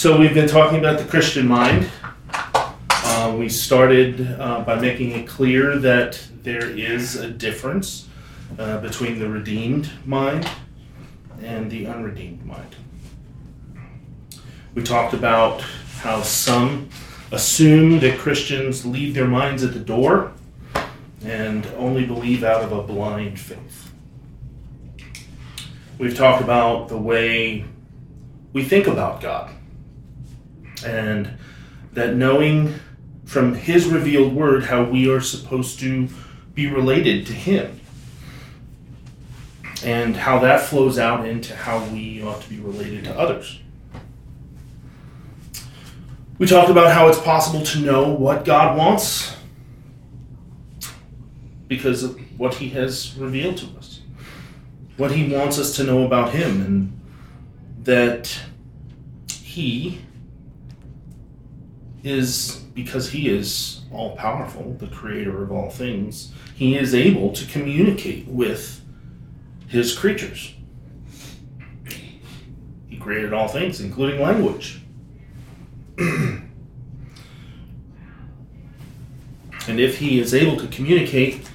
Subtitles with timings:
[0.00, 1.86] So we've been talking about the Christian mind.
[2.32, 8.08] Uh, we started uh, by making it clear that there is a difference
[8.58, 10.48] uh, between the redeemed mind
[11.42, 12.76] and the unredeemed mind.
[14.74, 15.60] We talked about
[15.98, 16.88] how some
[17.30, 20.32] assume that Christians leave their minds at the door
[21.22, 23.92] and only believe out of a blind faith.
[25.98, 27.66] We've talked about the way
[28.54, 29.50] we think about God
[30.84, 31.30] and
[31.92, 32.74] that knowing
[33.24, 36.08] from His revealed word how we are supposed to
[36.54, 37.80] be related to Him
[39.84, 43.60] and how that flows out into how we ought to be related to others.
[46.38, 49.36] We talked about how it's possible to know what God wants
[51.68, 54.00] because of what He has revealed to us,
[54.96, 57.00] what He wants us to know about Him, and
[57.84, 58.40] that
[59.30, 60.00] He
[62.02, 67.46] is, because He is all powerful, the creator of all things, He is able to
[67.46, 68.82] communicate with
[69.68, 70.54] His creatures.
[72.88, 74.80] He created all things, including language.
[75.98, 76.48] and
[79.68, 81.48] if he is able to communicate,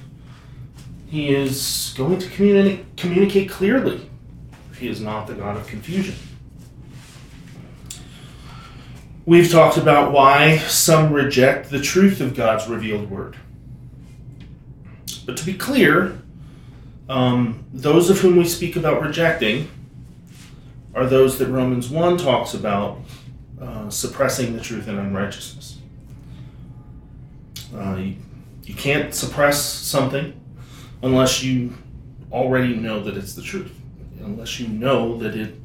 [1.06, 4.08] he is going to communi- communicate clearly.
[4.78, 6.14] He is not the God of confusion.
[9.26, 13.36] We've talked about why some reject the truth of God's revealed word.
[15.26, 16.20] But to be clear,
[17.08, 19.68] um, those of whom we speak about rejecting
[20.94, 23.00] are those that Romans 1 talks about
[23.60, 25.78] uh, suppressing the truth in unrighteousness.
[27.74, 28.16] Uh, you,
[28.62, 30.40] you can't suppress something
[31.02, 31.74] unless you
[32.30, 33.74] already know that it's the truth,
[34.20, 35.56] unless you know that it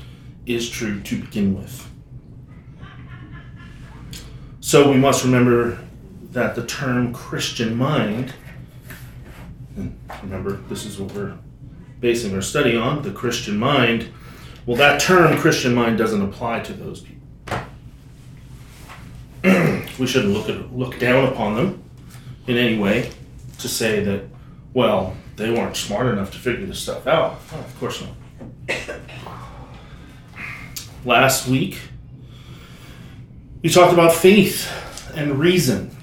[0.48, 1.91] is true to begin with.
[4.72, 5.80] So we must remember
[6.32, 8.34] that the term Christian mind,
[9.76, 11.38] and remember this is what we're
[12.00, 14.08] basing our study on, the Christian mind,
[14.66, 17.28] well, that term Christian mind doesn't apply to those people.
[20.00, 21.84] we shouldn't look at look down upon them
[22.48, 23.12] in any way
[23.60, 24.24] to say that,
[24.74, 27.42] well, they weren't smart enough to figure this stuff out.
[27.52, 28.80] Oh, of course not.
[31.04, 31.78] Last week,
[33.62, 34.72] we talked about faith
[35.16, 35.96] and reason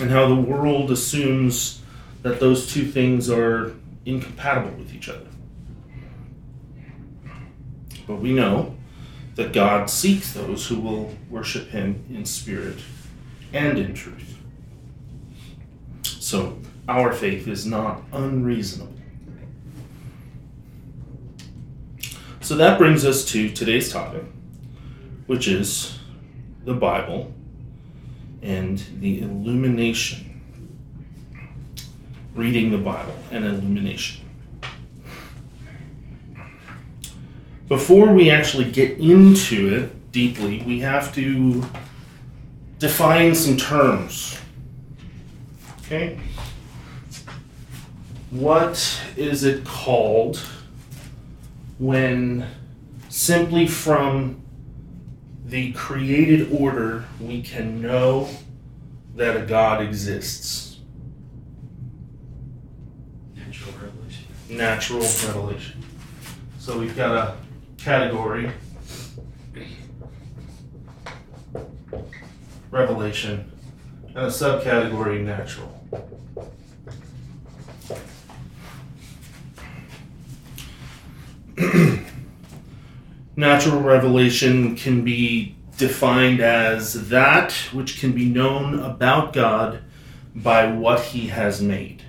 [0.00, 1.82] and how the world assumes
[2.22, 3.74] that those two things are
[4.04, 5.26] incompatible with each other.
[8.06, 8.74] But we know
[9.34, 12.78] that God seeks those who will worship Him in spirit
[13.52, 14.36] and in truth.
[16.02, 16.58] So
[16.88, 18.94] our faith is not unreasonable.
[22.40, 24.24] So that brings us to today's topic,
[25.26, 25.97] which is
[26.68, 27.32] the Bible
[28.42, 30.40] and the illumination.
[32.34, 34.28] Reading the Bible and illumination.
[37.68, 41.62] before we actually get into it deeply, we have to
[42.78, 44.38] define some terms.
[45.80, 46.18] Okay?
[48.30, 50.38] What is it called
[51.78, 52.46] when
[53.08, 54.40] simply from
[55.48, 58.28] the created order we can know
[59.14, 60.80] that a God exists?
[63.34, 64.26] Natural revelation.
[64.50, 65.82] Natural revelation.
[66.58, 67.34] So we've got a
[67.78, 68.52] category
[72.70, 73.50] revelation
[74.08, 75.74] and a subcategory natural.
[83.38, 89.80] natural revelation can be defined as that which can be known about God
[90.34, 92.02] by what he has made.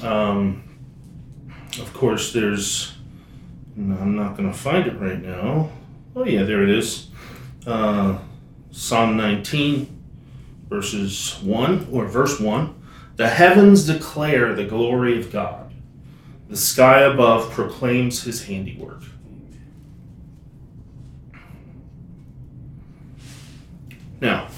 [0.00, 0.62] Um,
[1.80, 2.94] of course, there's.
[3.74, 5.70] No, I'm not going to find it right now.
[6.14, 7.08] Oh, yeah, there it is.
[7.66, 8.18] Uh,
[8.70, 10.02] Psalm 19,
[10.68, 12.74] verses 1, or verse 1.
[13.16, 15.67] The heavens declare the glory of God,
[16.48, 19.02] the sky above proclaims his handiwork.
[24.20, 24.48] Now,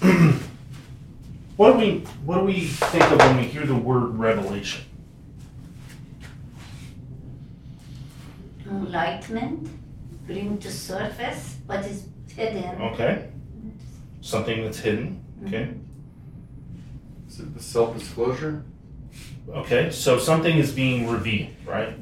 [1.56, 4.84] what do we what do we think of when we hear the word revelation?
[8.94, 9.68] enlightenment,
[10.26, 12.80] bring to surface what is hidden.
[12.80, 13.28] Okay.
[14.20, 15.22] Something that's hidden.
[15.46, 15.74] Okay.
[17.28, 18.64] Is it the self disclosure?
[19.48, 21.94] Okay, so something is being revealed, right?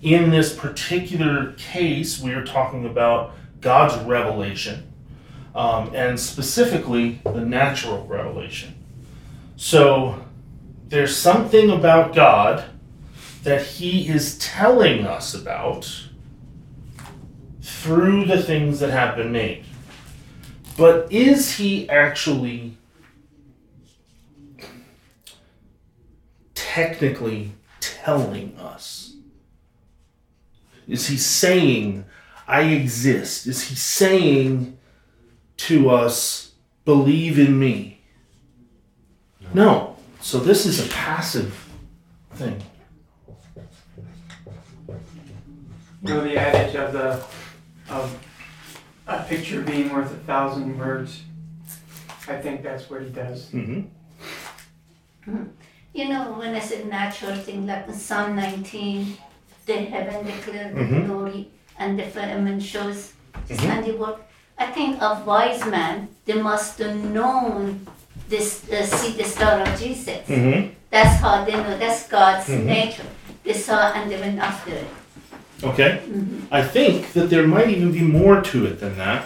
[0.00, 4.92] In this particular case, we are talking about God's revelation,
[5.54, 8.74] um, and specifically the natural revelation.
[9.56, 10.24] So
[10.88, 12.64] there's something about God
[13.42, 16.08] that He is telling us about
[17.60, 19.64] through the things that have been made.
[20.76, 22.76] But is He actually
[26.74, 29.14] technically telling us?
[30.88, 32.04] Is he saying,
[32.48, 33.46] I exist?
[33.46, 34.76] Is he saying
[35.68, 36.52] to us,
[36.84, 38.02] believe in me?
[39.54, 39.96] No.
[40.20, 41.54] So this is a passive
[42.32, 42.60] thing.
[46.02, 47.24] You know the adage of the
[47.88, 48.18] of
[49.06, 51.22] a picture being worth a thousand words.
[52.26, 53.50] I think that's what he does.
[53.52, 53.84] Mm-hmm.
[55.94, 59.16] You know, when I said natural thing, like in Psalm 19,
[59.64, 61.06] the heaven declared Mhm.
[61.06, 61.48] glory
[61.78, 63.12] and the firmament shows
[63.48, 63.68] his Mhm.
[63.70, 64.18] handiwork.
[64.58, 67.86] I think a wise man, they must have known
[68.28, 70.22] this, uh, see the star of Jesus.
[70.28, 70.70] Mm-hmm.
[70.90, 72.64] That's how they know, that's God's Mhm.
[72.64, 73.10] nature.
[73.44, 74.88] They saw and they went after it.
[75.62, 76.00] Okay.
[76.08, 76.40] Mhm.
[76.50, 79.22] I think that there might even be more to it than that.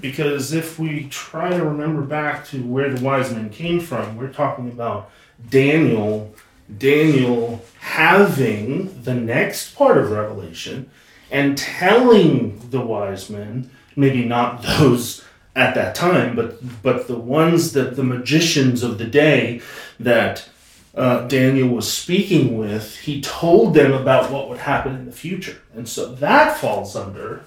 [0.00, 4.34] Because if we try to remember back to where the wise men came from, we're
[4.42, 5.10] talking about
[5.48, 6.34] Daniel,
[6.78, 10.90] Daniel having the next part of Revelation
[11.30, 15.24] and telling the wise men, maybe not those
[15.56, 19.60] at that time, but but the ones that the magicians of the day
[20.00, 20.48] that
[20.94, 25.60] uh, Daniel was speaking with, he told them about what would happen in the future.
[25.74, 27.44] And so that falls under,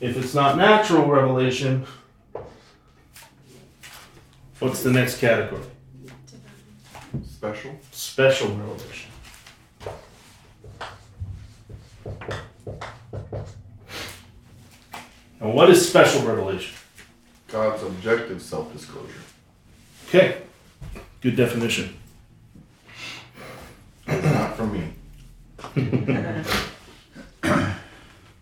[0.00, 1.86] if it's not natural revelation,
[4.58, 5.64] what's the next category?
[7.36, 7.78] Special?
[7.92, 9.10] Special revelation.
[15.38, 16.74] And what is special revelation?
[17.48, 19.20] God's objective self disclosure.
[20.08, 20.38] Okay,
[21.20, 21.98] good definition.
[24.08, 24.94] Not from me.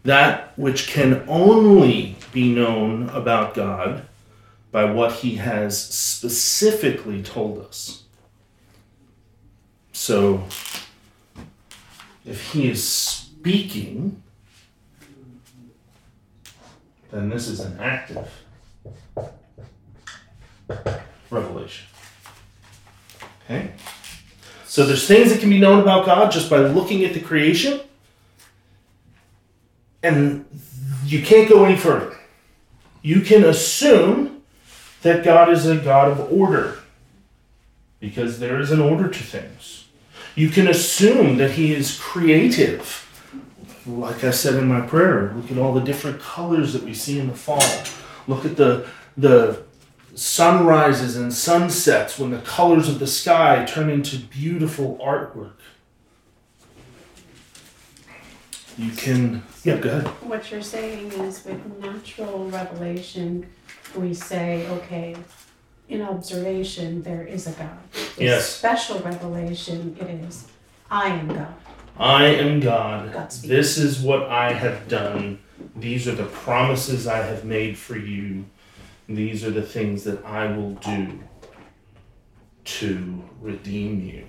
[0.05, 4.06] that which can only be known about God
[4.70, 8.03] by what he has specifically told us.
[9.94, 10.43] So,
[12.26, 14.20] if he is speaking,
[17.12, 18.29] then this is an active
[21.31, 21.87] revelation.
[23.44, 23.70] Okay?
[24.67, 27.81] So, there's things that can be known about God just by looking at the creation
[30.02, 30.44] and
[31.06, 32.19] you can't go any further.
[33.00, 34.43] You can assume
[35.02, 36.79] that God is a God of order
[38.00, 39.83] because there is an order to things.
[40.34, 43.00] You can assume that He is creative.
[43.86, 47.19] Like I said in my prayer, look at all the different colors that we see
[47.19, 47.62] in the fall.
[48.26, 49.62] Look at the the
[50.14, 55.52] sunrises and sunsets when the colors of the sky turn into beautiful artwork.
[58.76, 60.06] You can yeah, go ahead.
[60.22, 63.46] What you're saying is with natural revelation,
[63.96, 65.16] we say, okay,
[65.94, 67.79] in observation, there is a God.
[67.93, 68.49] With Yes.
[68.49, 70.49] Special revelation, it is,
[70.91, 71.55] I am God.
[71.96, 73.12] I am God.
[73.12, 73.31] God.
[73.31, 75.38] This is what I have done.
[75.76, 78.44] These are the promises I have made for you.
[79.08, 81.20] These are the things that I will do
[82.65, 84.24] to redeem you.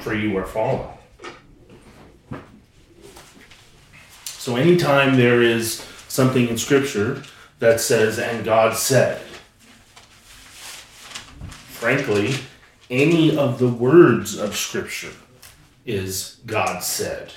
[0.00, 0.86] For you are fallen.
[4.24, 7.22] So, anytime there is something in Scripture
[7.58, 9.20] that says, and God said,
[11.80, 12.34] frankly,
[12.90, 15.14] any of the words of Scripture
[15.86, 17.32] is God said.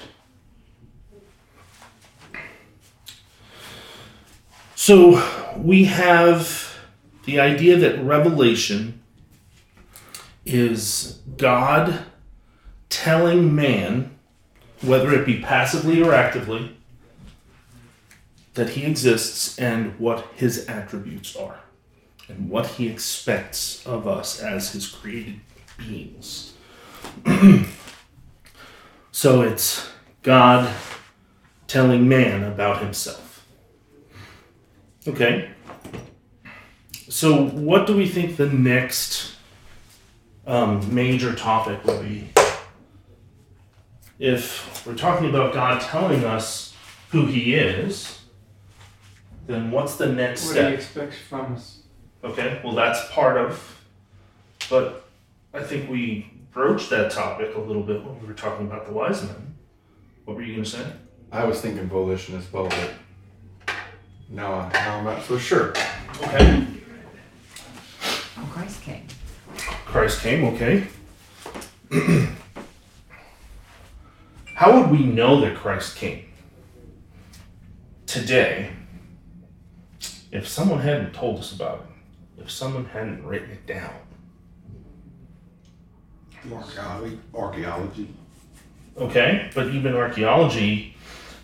[4.75, 5.23] So
[5.57, 6.75] we have
[7.23, 9.01] the idea that revelation
[10.45, 12.03] is God
[12.89, 14.13] telling man,
[14.81, 16.75] whether it be passively or actively,
[18.55, 21.62] that he exists and what his attributes are
[22.27, 25.39] and what he expects of us as his created
[25.77, 26.53] beings.
[29.11, 29.89] so it's
[30.21, 30.73] God
[31.67, 33.45] telling man about himself.
[35.07, 35.49] Okay.
[37.09, 39.35] So, what do we think the next
[40.47, 42.29] um, major topic will be?
[44.17, 46.73] If we're talking about God telling us
[47.09, 48.19] who He is,
[49.45, 50.63] then what's the next step?
[50.63, 51.82] What he expects from us.
[52.23, 53.81] Okay, well, that's part of,
[54.69, 55.05] but
[55.53, 58.93] I think we broached that topic a little bit when we were talking about the
[58.93, 59.55] wise men.
[60.23, 60.85] What were you going to say?
[61.33, 62.93] I was thinking volition as well, but
[64.29, 65.73] now, now I'm not so sure.
[66.21, 66.65] Okay.
[68.37, 69.05] Oh, Christ came.
[69.57, 70.87] Christ came, okay.
[74.55, 76.23] How would we know that Christ came
[78.05, 78.71] today
[80.31, 81.92] if someone hadn't told us about it?
[82.37, 83.93] If someone hadn't written it down?
[86.51, 88.13] Archaeology, archaeology.
[88.97, 90.95] Okay, but even archaeology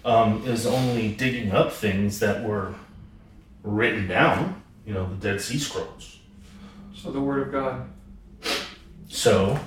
[0.04, 2.74] um, is only digging up things that were
[3.64, 6.20] written down, you know, the Dead Sea Scrolls.
[6.94, 7.90] So the word of God.
[9.08, 9.60] So,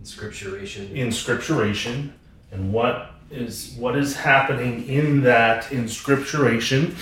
[0.00, 0.88] Inscripturation.
[0.96, 2.12] inscripturation
[2.50, 6.94] and what is what is happening in that inscripturation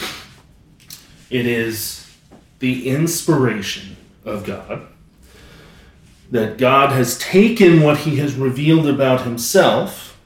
[1.30, 2.09] it is
[2.60, 4.86] the inspiration of god
[6.30, 10.18] that god has taken what he has revealed about himself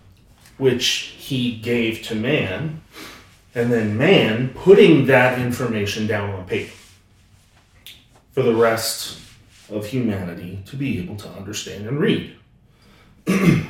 [0.59, 2.81] which he gave to man
[3.55, 6.73] and then man putting that information down on paper
[8.33, 9.19] for the rest
[9.71, 12.37] of humanity to be able to understand and read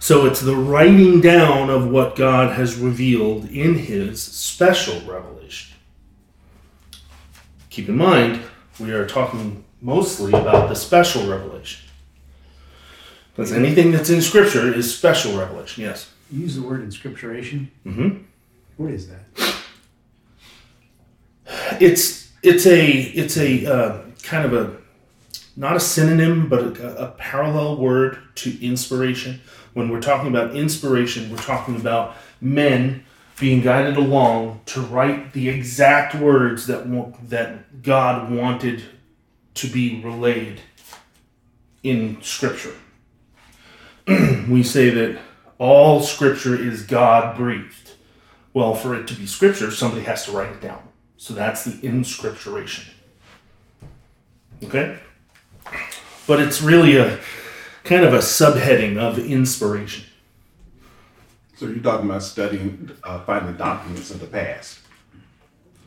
[0.00, 5.76] so it's the writing down of what God has revealed in his special revelation.
[7.70, 8.42] Keep in mind,
[8.78, 11.88] we are talking mostly about the special revelation.
[13.32, 16.10] Because anything that's in Scripture is special revelation, yes.
[16.30, 17.70] You use the word inscripturation.
[17.86, 18.24] Mm-hmm.
[18.76, 19.20] What is that?
[21.80, 24.76] It's it's a it's a uh, kind of a
[25.56, 29.40] not a synonym, but a, a parallel word to inspiration.
[29.74, 33.04] When we're talking about inspiration, we're talking about men
[33.40, 36.84] being guided along to write the exact words that
[37.30, 38.84] that God wanted
[39.54, 40.60] to be relayed
[41.82, 42.74] in Scripture.
[44.06, 45.18] we say that
[45.58, 47.92] all Scripture is God breathed.
[48.52, 50.82] Well, for it to be Scripture, somebody has to write it down.
[51.16, 52.84] So that's the inscripturation.
[54.62, 54.98] Okay?
[56.26, 57.18] But it's really a
[57.84, 60.04] kind of a subheading of inspiration.
[61.60, 64.78] So you're talking about studying, uh, finding documents of the past.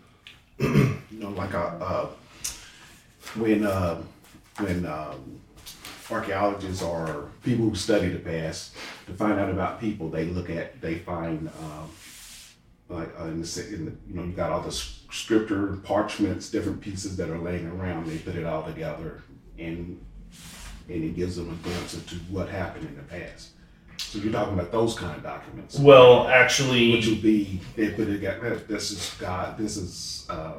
[0.60, 2.10] you know, like a, uh,
[3.34, 4.00] when uh,
[4.60, 5.42] when um,
[6.12, 8.76] archaeologists or people who study the past
[9.08, 11.90] to find out about people, they look at they find um,
[12.88, 16.82] like uh, in the, in the you know you got all the scripture parchments, different
[16.82, 18.06] pieces that are laying around.
[18.06, 19.24] They put it all together
[19.58, 20.00] and
[20.88, 23.54] and it gives them a glimpse into what happened in the past.
[23.98, 25.80] So you're talking about those kind of documents.
[25.80, 28.56] Well, actually, which would be they put it together.
[28.68, 29.58] This is God.
[29.58, 30.54] This is uh,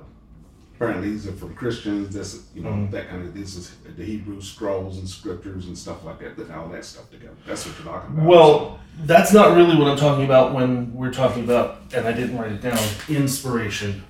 [0.77, 2.13] apparently these are from Christians.
[2.15, 2.91] This is, you know Mhm.
[2.91, 6.35] that kind of this is the Hebrew scrolls and scriptures and stuff like that.
[6.37, 7.35] Putting all that stuff together.
[7.47, 8.27] That's what you're talking about.
[8.27, 12.37] well, that's not really what I'm talking about when we're talking about, and I didn't
[12.37, 14.03] write it down, inspiration.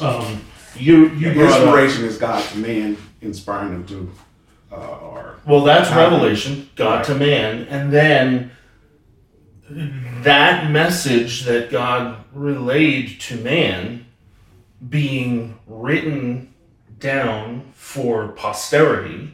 [0.00, 0.44] Um,
[0.76, 4.12] you you brought up, inspiration is God to man, inspiring them to,
[4.72, 8.52] uh, or well, that's How- revelation, God to man, and then
[10.22, 14.06] that message that God relayed to man
[14.88, 16.52] being written
[16.98, 19.32] down for posterity,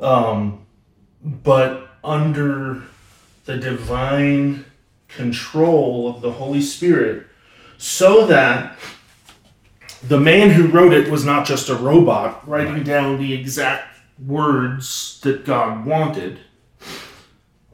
[0.00, 0.66] um,
[1.22, 2.82] but under
[3.46, 4.64] the divine
[5.08, 7.26] control of the Holy Spirit,
[7.78, 8.76] so that
[10.08, 13.88] the man who wrote it was not just a robot writing down the exact
[14.24, 16.38] words that God wanted,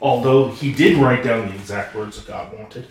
[0.00, 2.86] although he did write down the exact words that God wanted,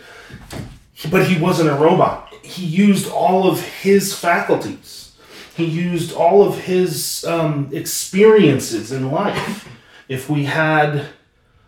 [1.10, 2.32] but he wasn't a robot.
[2.42, 5.12] He used all of his faculties.
[5.56, 9.68] He used all of his um, experiences in life.
[10.08, 11.06] If we had,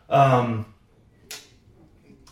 [0.08, 0.66] um,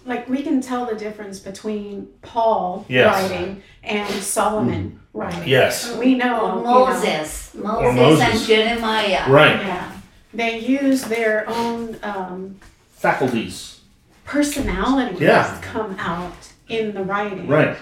[0.04, 3.30] Like we can tell the difference between Paul Yes.
[3.30, 5.46] writing and Solomon writing.
[5.48, 8.46] yes, We know Or you know, Moses, Moses and Moses.
[8.46, 9.30] Jeremiah.
[9.30, 9.92] right, yeah,
[10.34, 12.56] they use their own um,
[12.94, 13.80] faculties,
[14.24, 15.58] personalities Yeah.
[15.62, 16.32] come out
[16.68, 17.46] in the writing.
[17.46, 17.76] right,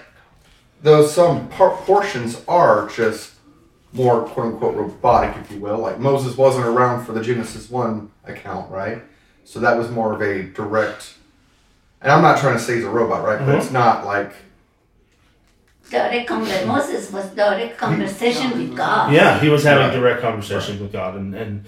[0.83, 3.33] Though some par- portions are just
[3.93, 5.79] more quote unquote robotic, if you will.
[5.79, 9.03] Like Moses wasn't around for the Genesis 1 account, right?
[9.45, 11.15] So that was more of a direct.
[12.03, 13.39] And I'm not trying to say he's a robot, right?
[13.39, 13.61] But mm-hmm.
[13.61, 14.33] it's not like.
[15.91, 19.13] Direct conver- Moses was direct conversation with God.
[19.13, 19.93] Yeah, he was having Right.
[19.95, 21.67] direct conversation with God, and and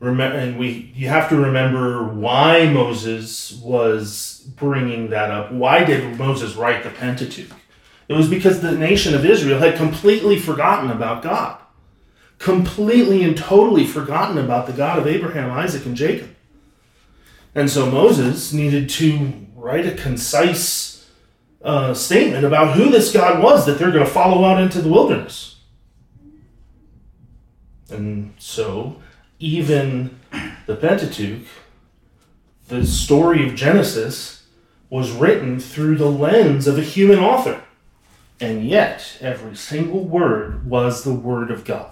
[0.00, 5.52] remember, and we you have to remember why Moses was bringing that up.
[5.52, 7.50] Why did Moses write the Pentateuch?
[8.08, 11.58] It was because the nation of Israel had completely forgotten about God.
[12.38, 16.30] Completely and totally forgotten about the God of Abraham, Isaac, and Jacob.
[17.54, 21.06] And so Moses needed to write a concise
[21.62, 24.88] uh, statement about who this God was that they're going to follow out into the
[24.88, 25.56] wilderness.
[27.90, 28.96] And so,
[29.38, 30.18] even
[30.66, 31.46] the Pentateuch,
[32.68, 34.46] the story of Genesis,
[34.88, 37.62] was written through the lens of a human author.
[38.40, 41.90] And yet, every single word was the Word of God.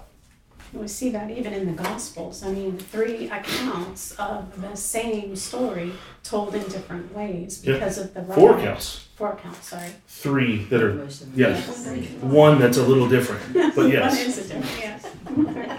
[0.79, 2.43] We see that even in the Gospels.
[2.43, 5.91] I mean, three accounts of the same story
[6.23, 7.73] told in different ways Yeah.
[7.73, 9.89] because of the Four writer- accounts, Four accounts, sorry.
[10.07, 11.39] three that are, Most of them.
[11.53, 11.87] yes,
[12.21, 13.41] one that's a little different,
[13.75, 14.15] but yes.
[14.17, 15.05] One is a different, yes.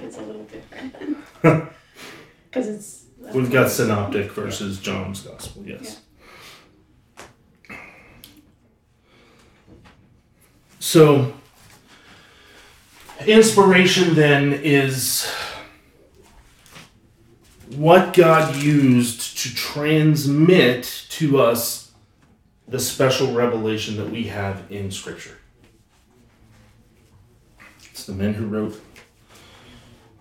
[0.04, 1.68] It's a little different.
[2.50, 3.04] Because it's.
[3.34, 6.00] We've got synoptic versus John's Gospel, yes.
[10.80, 11.32] So,
[13.28, 15.30] inspiration then is
[17.76, 21.92] what God used to transmit to us
[22.66, 25.38] the special revelation that we have in Scripture.
[27.90, 28.80] It's the men who wrote.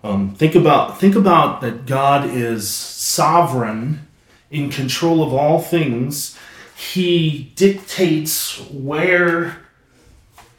[0.04, 4.08] Um, think about think about that God is sovereign,
[4.50, 6.38] in control of all things.
[6.76, 9.58] He dictates where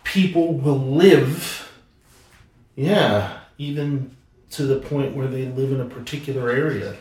[0.03, 1.68] people will live.
[2.79, 4.15] Yeah, even
[4.51, 6.95] to the point where they live in a particular area.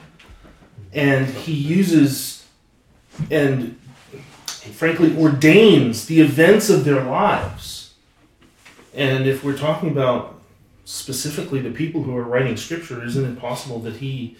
[0.92, 2.44] And he uses
[3.30, 3.78] and
[4.72, 7.94] frankly ordains the events of their lives.
[8.92, 10.40] And if we're talking about
[10.84, 14.36] specifically the people who are writing scripture, isn't it possible that he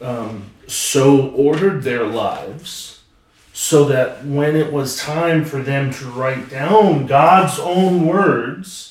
[0.00, 3.04] um, so ordered their lives
[3.52, 8.90] so that when it was time for them to write down God's own words,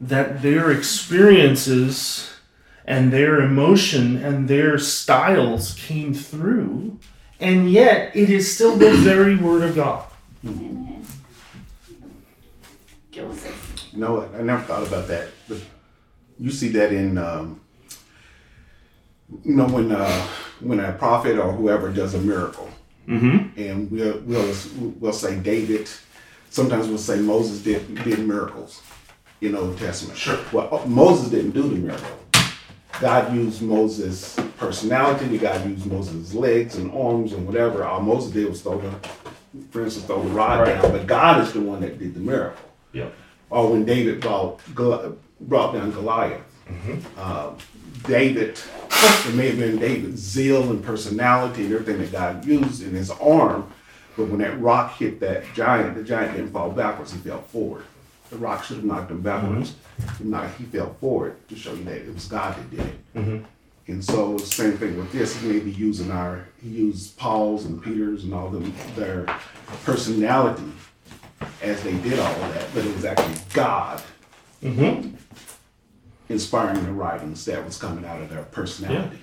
[0.00, 2.30] that their experiences
[2.86, 6.98] and their emotion and their styles came through,
[7.38, 10.04] and yet it is still the very word of God.
[10.44, 11.04] Amen.
[13.10, 13.92] Joseph.
[13.92, 15.28] No, I never thought about that.
[15.48, 15.60] But
[16.38, 17.60] you see that in, um,
[19.44, 20.26] you know, when uh,
[20.60, 22.68] when a prophet or whoever does a miracle,
[23.08, 23.60] Mm-hmm.
[23.60, 24.54] and we'll we'll
[25.00, 25.88] we'll say David.
[26.50, 28.82] Sometimes we'll say Moses did did miracles
[29.40, 30.18] in Old Testament.
[30.18, 30.38] Sure.
[30.52, 32.06] Well, Moses didn't do the miracle.
[33.00, 35.38] God used Moses' personality.
[35.38, 37.84] God used Moses' legs and arms and whatever.
[37.84, 38.90] All Moses did was throw the,
[39.70, 40.80] for instance, throw the rod Right.
[40.82, 40.92] down.
[40.92, 42.60] But God is the one that did the miracle
[42.92, 43.12] Yep.
[43.48, 44.60] or when David brought,
[45.40, 46.42] brought down Goliath.
[47.18, 47.50] Uh,
[48.04, 52.90] David, it may have been David's zeal and personality and everything that God used in
[52.94, 53.66] his arm,
[54.16, 57.82] but when that rock hit that giant, the giant didn't fall backwards, he fell forward.
[58.30, 59.74] The rock should have knocked him backwards.
[60.20, 63.14] No, he fell forward to show you that it was God that did it.
[63.16, 63.44] Mhm.
[63.88, 65.36] And so same thing with this.
[65.36, 69.26] He may be using our he used Paul's and Peter's and all them their
[69.84, 70.62] personality
[71.62, 74.00] as they did all of that, but it was actually God
[74.62, 75.14] Mm-hmm.
[76.28, 79.18] inspiring the writings that was coming out of their personality.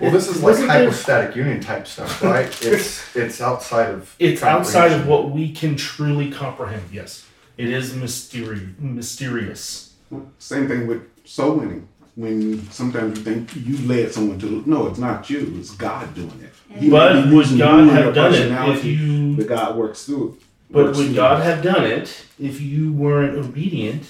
[0.00, 2.46] Well, this is like Wasn't there- hypostatic union type stuff, right?
[2.62, 6.82] It's it's outside of It's outside of what we can truly comprehend.
[6.92, 7.24] Yes,
[7.56, 9.94] it is mysteri- mysterious.
[10.38, 11.88] Same thing with soul winning.
[12.14, 16.28] When sometimes you think you led someone to no, it's not you, it's God doing
[16.42, 16.52] it.
[16.78, 19.34] He But would God have done it if you?
[19.36, 20.42] But God works through it.
[20.70, 21.44] But works would through God it.
[21.44, 24.04] have done it if you weren't obedient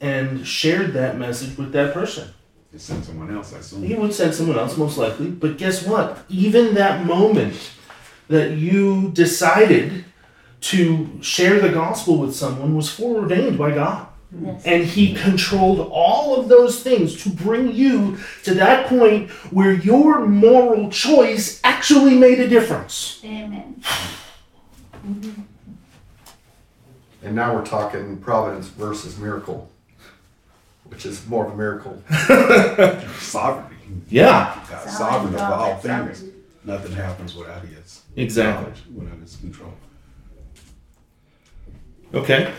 [0.00, 2.28] and shared that message with that person?
[2.72, 3.54] to send someone else?
[3.54, 3.82] I assume.
[3.82, 5.28] He would send someone else, most likely.
[5.30, 6.24] But guess what?
[6.28, 7.70] Even that moment
[8.28, 10.05] that you decided
[10.66, 14.08] to share the gospel with someone was foreordained by God.
[14.42, 14.64] Yes.
[14.66, 20.26] And he controlled all of those things to bring you to that point where your
[20.26, 23.20] moral choice actually made a difference.
[23.24, 23.80] Amen.
[25.06, 25.42] Mm-hmm.
[27.22, 29.70] And now we're talking providence versus miracle,
[30.84, 32.02] which is more of a miracle.
[33.20, 33.76] Sovereignty.
[34.08, 36.24] Yeah, God's sovereign over all things.
[36.64, 38.72] Nothing happens without his exactly.
[38.92, 39.72] without his control.
[42.14, 42.52] Okay.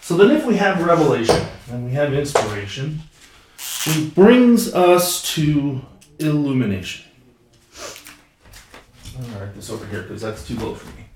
[0.00, 3.00] So then, if we have revelation and we have inspiration,
[3.86, 5.80] it brings us to
[6.18, 7.04] illumination.
[9.18, 11.06] I'm gonna write this over here because that's too low for me.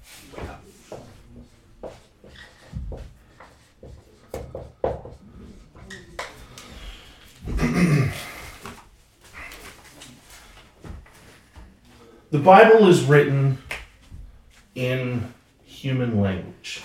[12.31, 13.59] The Bible is written
[14.75, 15.35] in
[15.81, 16.83] human language.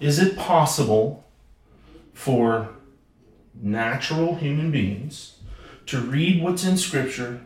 [0.00, 1.24] Is it possible
[2.14, 2.70] for
[3.54, 5.36] natural human beings
[5.86, 7.42] to read what's in Scripture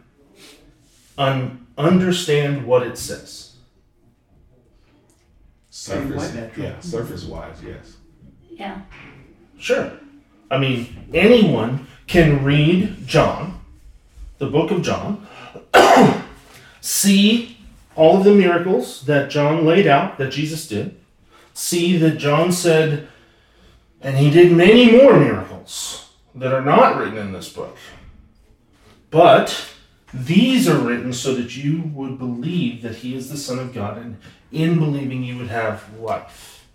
[1.18, 3.57] and understand what it says?
[5.70, 7.96] Surface, yeah, surface wise, yes.
[8.49, 8.83] Yeah.
[9.59, 9.92] Sure.
[10.49, 13.61] I mean, anyone can read John,
[14.38, 15.27] the book of John,
[16.81, 17.56] see
[17.97, 20.97] all of the miracles that John laid out that Jesus did,
[21.55, 23.09] see that John said,
[24.01, 27.77] and he did many more miracles that are not written in this book.
[29.11, 29.73] But
[30.13, 33.97] these are written so that you would believe that he is the Son of God,
[33.97, 34.19] and
[34.53, 36.67] in believing you would have life.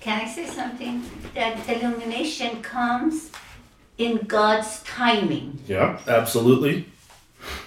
[0.00, 1.02] Can I say something?
[1.34, 3.30] That illumination comes
[3.98, 5.58] in God's timing.
[5.66, 6.86] Yeah, absolutely.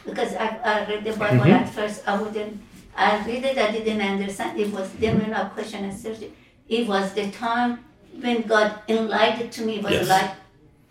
[0.06, 1.62] Because I, I read the Bible Mhm.
[1.62, 2.60] at first, I wouldn't,
[2.98, 4.60] I read it, I didn't understand.
[4.60, 6.14] It was then a question and answer.
[6.68, 7.80] It was the time
[8.22, 10.10] when God enlightened to me, it was Yes.
[10.10, 10.32] like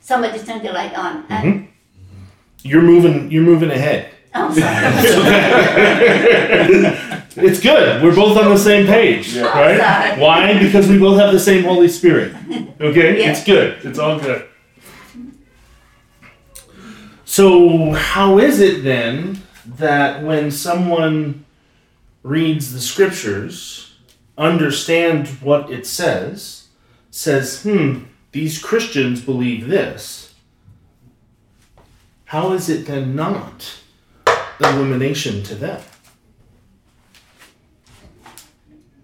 [0.00, 1.24] somebody turned the light on.
[1.28, 1.66] And Mhm.
[2.62, 3.30] You're moving.
[3.30, 4.06] You're moving ahead.
[4.34, 4.76] I'm sorry.
[7.36, 8.02] it's good.
[8.02, 10.18] We're both on the same page, right?
[10.18, 10.58] Why?
[10.58, 12.34] Because we both have the same Holy Spirit.
[12.80, 13.30] Okay, Yeah.
[13.30, 13.78] it's good.
[13.82, 14.44] It's all good.
[17.38, 21.44] So, how is it then that when someone
[22.24, 23.94] reads the scriptures,
[24.36, 26.66] understand what it says,
[27.12, 30.34] says, "Hmm, these Christians believe this."
[32.24, 33.82] How is it then not
[34.58, 35.80] illumination to them?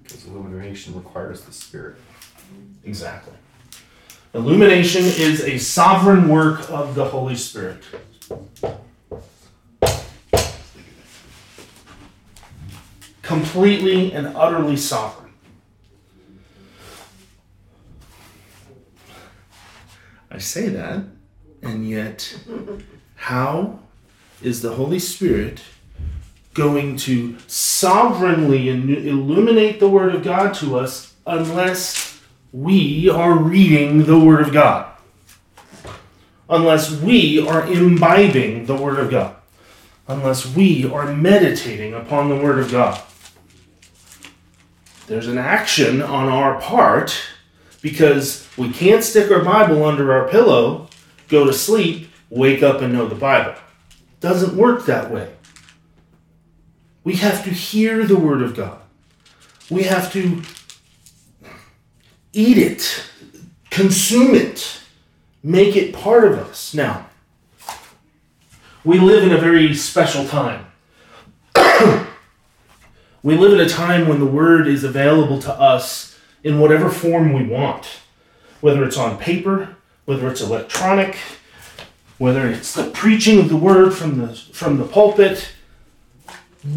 [0.02, 1.98] Because illumination requires the Spirit.
[2.82, 3.34] Exactly.
[4.34, 7.84] Illumination is a sovereign work of the Holy Spirit.
[13.22, 15.32] Completely and utterly sovereign.
[20.30, 21.04] I say that,
[21.62, 22.36] and yet,
[23.14, 23.78] how
[24.42, 25.62] is the Holy Spirit
[26.54, 32.20] going to sovereignly illu- illuminate the Word of God to us unless
[32.52, 34.93] we are reading the Word of God?
[36.48, 39.36] Unless we are imbibing the Word of God?
[40.06, 43.00] Unless we are meditating upon the Word of God?
[45.06, 47.18] There's an action on our part
[47.80, 50.88] because we can't stick our Bible under our pillow,
[51.28, 53.52] go to sleep, wake up, and know the Bible.
[53.52, 55.30] It Doesn't work that way.
[57.02, 58.80] We have to hear the Word of God.
[59.70, 60.42] We have to
[62.32, 63.04] eat it,
[63.70, 64.80] consume it,
[65.44, 66.74] make it part of us.
[66.74, 67.06] Now,
[68.82, 70.66] we live in a very special time.
[73.22, 77.32] we live in a time when the Word is available to us in whatever form
[77.32, 78.00] we want,
[78.60, 81.16] whether it's on paper, whether it's electronic,
[82.18, 85.54] whether it's the preaching of the Word from the, from the pulpit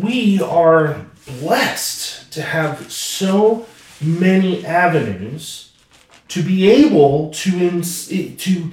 [0.01, 1.05] we are
[1.39, 3.65] blessed to have so
[4.01, 5.66] many avenues
[6.29, 8.71] to be able to ins- to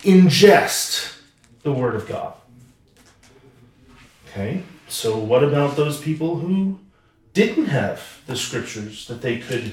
[0.00, 1.18] ingest
[1.62, 2.34] the word of God.
[4.28, 4.62] Okay?
[4.88, 6.78] So what about those people who
[7.32, 9.72] didn't have the scriptures that they could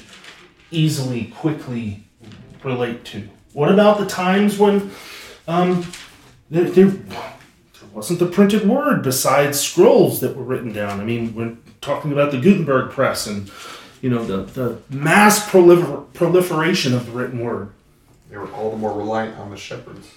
[0.71, 2.05] easily quickly
[2.63, 3.29] relate to?
[3.53, 4.91] What about the times when
[5.47, 5.85] um,
[6.49, 10.99] there, there, there wasn't the printed word besides scrolls that were written down.
[10.99, 13.49] I mean, we're talking about the Gutenberg press and
[14.01, 17.71] you know the, the mass prolifer- proliferation of the written word.
[18.29, 20.09] They were all the more reliant on the shepherds.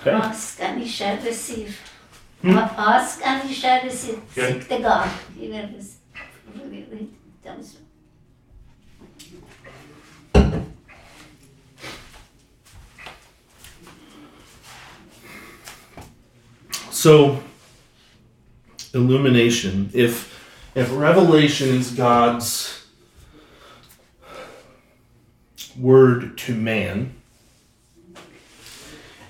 [0.00, 0.10] Okay.
[0.10, 1.78] Ask and you shall receive.
[2.40, 2.50] Hmm?
[2.58, 4.20] Ask and you shall receive.
[4.36, 4.58] Okay.
[4.58, 5.08] Seek the God.
[5.38, 5.98] He will receive.
[6.56, 7.14] Wait, wait,
[7.44, 7.76] that was-
[16.90, 17.42] So
[18.94, 20.41] illumination, if
[20.74, 22.86] if revelation is God's
[25.78, 27.14] word to man,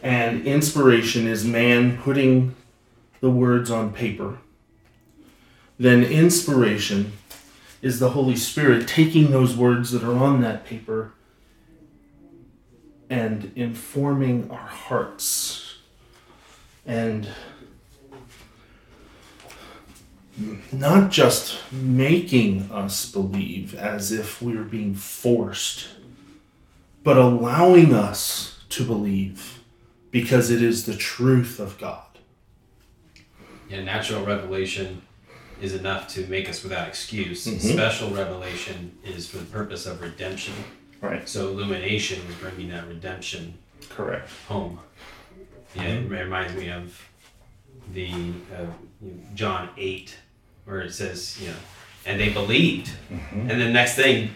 [0.02, 2.54] and inspiration is man putting
[3.20, 4.38] the words on paper,
[5.78, 7.12] then inspiration
[7.80, 11.12] is the Holy Spirit taking those words that are on that paper
[13.10, 15.76] and informing our hearts
[16.86, 17.28] and
[20.72, 25.88] not just making us believe as if we were being forced,
[27.04, 29.60] but allowing us to believe
[30.10, 32.04] because it is the truth of God.
[33.68, 35.02] Yeah, natural revelation
[35.60, 37.46] is enough to make us without excuse.
[37.46, 37.60] Mhm.
[37.72, 40.54] Special revelation is for the purpose of redemption.
[41.00, 41.28] Right.
[41.28, 43.54] So illumination is bringing that redemption
[43.88, 44.28] Correct.
[44.48, 44.78] home.
[45.74, 46.98] Yeah, it reminds me of
[47.92, 48.66] the uh,
[49.00, 50.16] you know, John eight,
[50.64, 51.56] where it says, you know,
[52.06, 52.90] and they believed,
[53.32, 54.30] and the next thing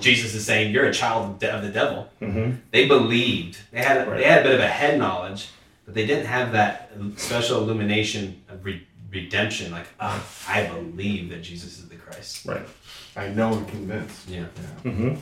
[0.00, 2.56] Jesus is saying, "You're a child of the devil." Mm-hmm.
[2.70, 3.58] They believed.
[3.70, 4.18] They had Right.
[4.18, 5.48] they had a bit of a head knowledge,
[5.84, 9.70] but they didn't have that special illumination of re- redemption.
[9.72, 12.46] Like, ah, I believe that Jesus is the Christ.
[12.46, 12.66] Right.
[13.14, 14.28] I know and convinced.
[14.28, 14.46] Yeah.
[14.84, 15.16] Mm-hmm.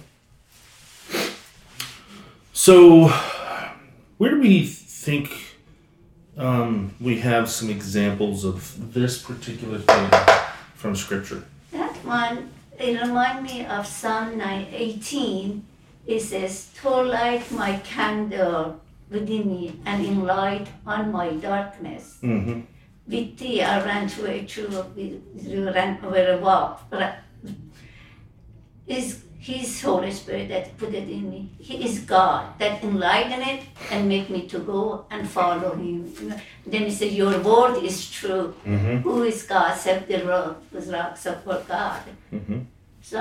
[2.53, 3.09] So,
[4.19, 5.50] where do we think
[6.41, 10.11] um, we have some examples of this particular thing
[10.75, 11.45] from Scripture?
[11.73, 15.67] That one, it remind me of Psalm 9, 18.
[16.07, 22.19] It says, "To light my candle within me and in light on my darkness.
[22.23, 22.61] Mm-hmm.
[23.07, 26.81] With thee I ran to a true, with- ran over a wall.
[28.87, 31.49] Is His Holy Spirit that put it in me.
[31.59, 36.13] He is God that enlighten it and make me to go and follow Him.
[36.67, 38.55] Then He said, Your word is true.
[38.67, 38.99] Mm-hmm.
[38.99, 42.03] Who is God except the rock, was rock support God.
[42.31, 42.61] Mm-hmm.
[43.01, 43.19] So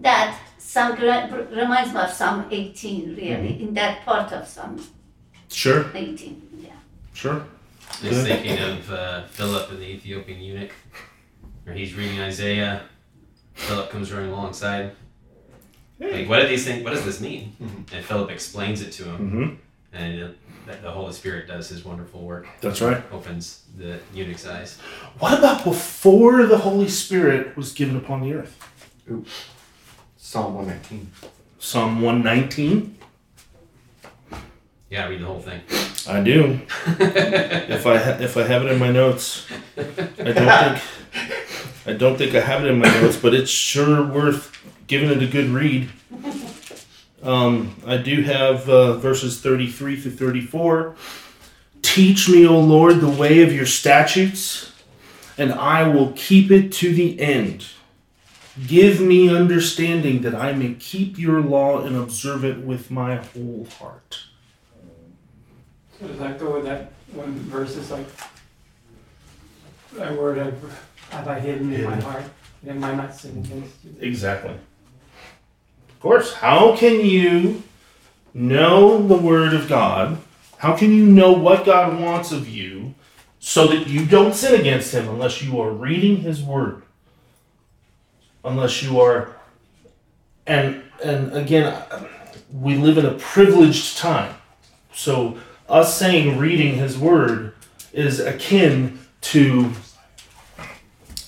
[0.00, 4.80] that Psalm reminds me of Psalm 18, really, in that part of Psalm
[5.48, 5.86] Sure.
[5.94, 6.48] 18.
[6.58, 6.70] Yeah.
[7.14, 7.42] Sure.
[8.02, 10.72] Just thinking of uh, Philip and the Ethiopian eunuch,
[11.64, 12.82] where he's reading Isaiah.
[13.54, 14.92] Philip comes running alongside.
[16.00, 16.84] Like, what do these things?
[16.84, 17.56] What does this mean?
[17.92, 19.96] And Philip explains it to him, Mm-hmm.
[19.96, 20.28] and uh,
[20.66, 22.46] that the Holy Spirit does His wonderful work.
[22.60, 23.02] That's right.
[23.12, 24.78] Opens the eunuch's eyes.
[25.18, 28.56] What about before the Holy Spirit was given upon the earth?
[30.16, 31.10] Psalm 119.
[31.58, 32.96] Psalm 119.
[34.90, 35.60] Yeah, read the whole thing.
[36.08, 36.60] I do.
[36.86, 40.82] if I ha- if I have it in my notes, I don't think
[41.86, 44.57] I don't think I have it in my notes, but it's sure worth
[44.88, 45.88] giving it a good read.
[47.22, 50.96] Um, I do have uh, verses thirty three through thirty four.
[51.82, 54.72] Teach me, O Lord, the way of your statutes,
[55.36, 57.66] and I will keep it to the end.
[58.66, 63.66] Give me understanding that I may keep your law and observe it with my whole
[63.78, 64.24] heart.
[66.00, 68.06] So does that go with that one verse is like,
[69.96, 72.24] thy word have, have I hidden in my heart,
[72.64, 73.94] that I might not sin against you.
[74.00, 74.54] Exactly.
[75.98, 77.64] Of course, how can you
[78.32, 80.18] know the Word of God?
[80.58, 82.94] How can you know what God wants of you
[83.40, 86.84] so that you don't sin against Him unless you are reading His Word?
[88.44, 89.38] Unless you are.
[90.46, 91.76] And, and again,
[92.52, 94.36] we live in a privileged time.
[94.94, 95.36] So,
[95.68, 97.54] us saying reading His Word
[97.92, 99.72] is akin to,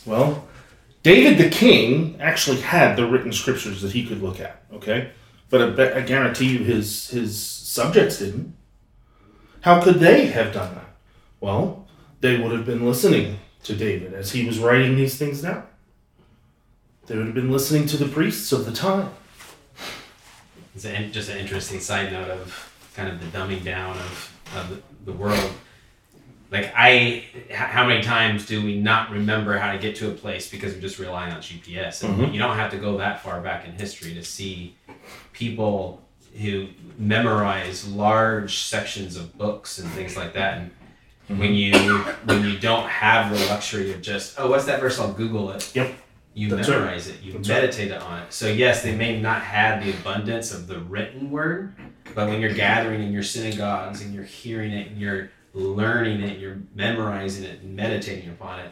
[0.07, 0.47] well,
[1.03, 5.13] David the king actually had the written scriptures that he could look at, okay?
[5.49, 8.55] But I, bet, I guarantee you his, his subjects didn't.
[9.63, 10.91] How could they have done that?
[11.41, 11.87] Well,
[12.21, 15.67] they would have been listening to David as he was writing these things down.
[17.07, 19.11] They would have been listening to the priests of the time.
[20.75, 24.71] It's an, just an interesting side note of kind of the dumbing down of, of
[24.71, 25.53] the, the world.
[26.51, 30.51] Like I, how many times do we not remember how to get to a place
[30.51, 32.03] because we're just relying on GPS?
[32.03, 32.33] And Mhm.
[32.33, 34.75] you don't have to go that far back in history to see
[35.33, 36.03] people
[36.41, 40.59] who memorize large sections of books and things like that.
[41.29, 41.73] And when you
[42.25, 44.99] when you don't have the luxury of just oh what's that verse?
[44.99, 45.71] I'll Google it.
[45.75, 45.95] Yep.
[46.35, 46.79] You That's right.
[46.79, 47.21] memorize it.
[47.23, 47.63] You That's right.
[47.63, 48.33] meditate on it.
[48.33, 51.75] So yes, they may not have the abundance of the written word,
[52.15, 56.39] but when you're gathering in your synagogues and you're hearing it and you're learning it,
[56.39, 58.71] you're memorizing it and meditating upon it,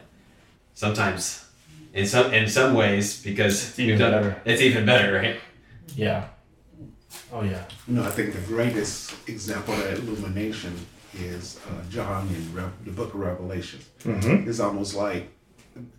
[0.73, 1.45] sometimes
[1.93, 4.41] in some in some ways because It's even done- better.
[4.45, 5.39] It's even better, right?
[5.95, 6.27] Yeah.
[7.31, 7.63] Oh, yeah.
[7.87, 10.73] You know, I think the greatest example of illumination
[11.15, 13.79] is uh, John in Re- the book of Revelation.
[14.03, 14.49] Mm-hmm.
[14.49, 15.29] It's almost like,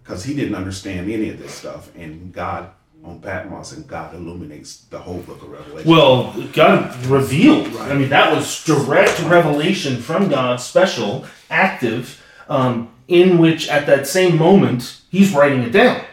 [0.02, 2.70] because he didn't understand any of this stuff, and God
[3.04, 5.90] on Patmos, and God illuminates the whole book of Revelation.
[5.90, 7.68] Well, God revealed.
[7.68, 7.90] Right.
[7.90, 14.06] I mean, that was direct revelation from God, special, active, um, in which at that
[14.06, 16.04] same moment he's writing it down.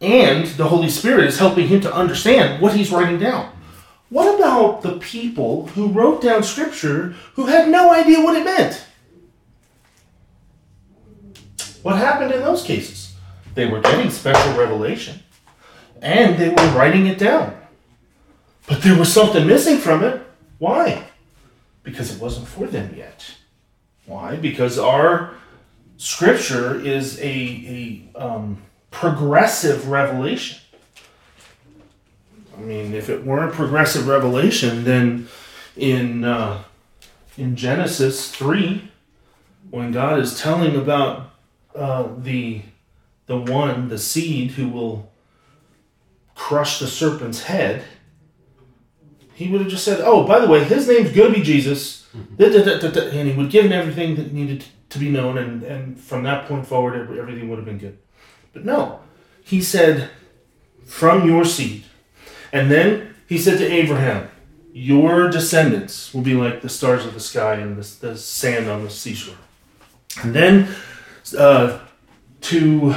[0.00, 3.52] And the Holy Spirit is helping him to understand what he's writing down.
[4.08, 8.84] What about the people who wrote down scripture who had no idea what it meant?
[11.82, 13.14] What happened in those cases?
[13.54, 15.20] They were getting special revelation
[16.00, 17.56] and they were writing it down.
[18.66, 20.22] But there was something missing from it.
[20.58, 21.04] Why?
[21.82, 23.34] Because it wasn't for them yet.
[24.06, 24.36] Why?
[24.36, 25.34] Because our
[25.96, 30.58] Scripture is a, a um, progressive revelation.
[32.56, 35.28] I mean, if it weren't progressive revelation, then
[35.76, 36.62] in uh,
[37.36, 38.90] in Genesis three,
[39.70, 41.30] when God is telling about
[41.74, 42.62] uh, the
[43.26, 45.10] the one, the seed who will
[46.40, 47.84] crush the serpent's head,
[49.34, 52.06] he would have just said, "Oh, by the way, his name's going to be Jesus,"
[52.38, 56.22] da, and he would give him everything that needed to be known, and, and from
[56.24, 57.98] that point forward, everything would have been good.
[58.54, 59.00] But no,
[59.44, 60.08] he said,
[60.86, 61.84] "From your seed,"
[62.52, 64.28] and then he said to Abraham,
[64.72, 68.82] "Your descendants will be like the stars of the sky and the, the sand on
[68.82, 69.42] the seashore."
[70.22, 70.74] And then
[71.38, 71.80] uh,
[72.48, 72.94] to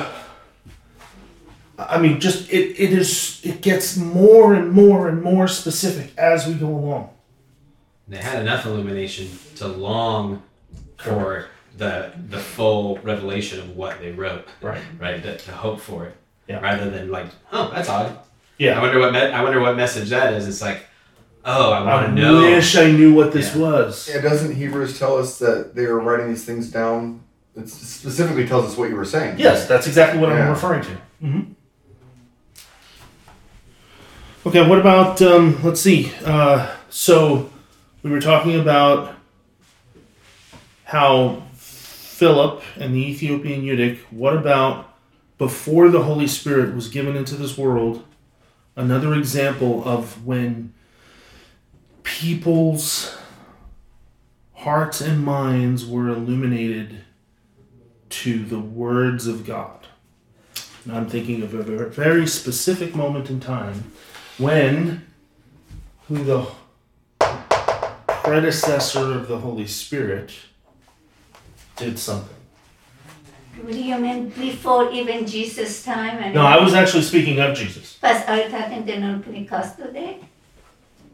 [1.90, 6.48] I mean, just it, it is it gets more and more and more specific as
[6.48, 7.10] we go along.
[8.08, 10.44] They had enough illumination to long
[10.98, 14.82] for the the full revelation of what they wrote, Right.
[15.00, 15.22] right?
[15.24, 16.16] To, to hope for it,
[16.48, 16.60] Yeah.
[16.60, 18.18] rather than like, oh, that's odd.
[18.58, 18.72] Yeah.
[18.72, 18.82] I Yeah.
[18.82, 20.48] wonder what me- I wonder what message that is.
[20.48, 20.86] It's like,
[21.46, 22.42] oh, I want to know.
[22.42, 23.62] wish I knew what this Yeah.
[23.62, 24.10] was.
[24.14, 27.22] Yeah, doesn't Hebrews tell us that they were writing these things down?
[27.56, 29.36] It specifically tells us what you were saying.
[29.38, 30.92] Yes, that's exactly what I'm referring to.
[31.22, 31.40] hmm
[34.46, 36.12] Okay, what about um, let's see.
[36.26, 37.50] Uh, so
[38.02, 39.16] we were talking about
[40.84, 44.00] how Philip and the Ethiopian eunuch.
[44.10, 44.98] What about
[45.38, 48.04] before the Holy Spirit was given into this world?
[48.76, 50.74] Another example of when
[52.04, 53.18] people's
[54.56, 57.06] hearts and minds were illuminated
[58.10, 59.88] to the words of God.
[60.84, 63.94] And I'm thinking of a very specific moment in time
[64.38, 65.06] when
[66.08, 66.48] who the
[68.08, 70.32] predecessor of the Holy Spirit
[71.76, 72.36] did something.
[73.62, 76.18] What do you mean before even Jesus' time?
[76.18, 77.98] And No, I was actually speaking of Jesus.
[78.02, 80.20] But are you talking the non-Pentecostal day?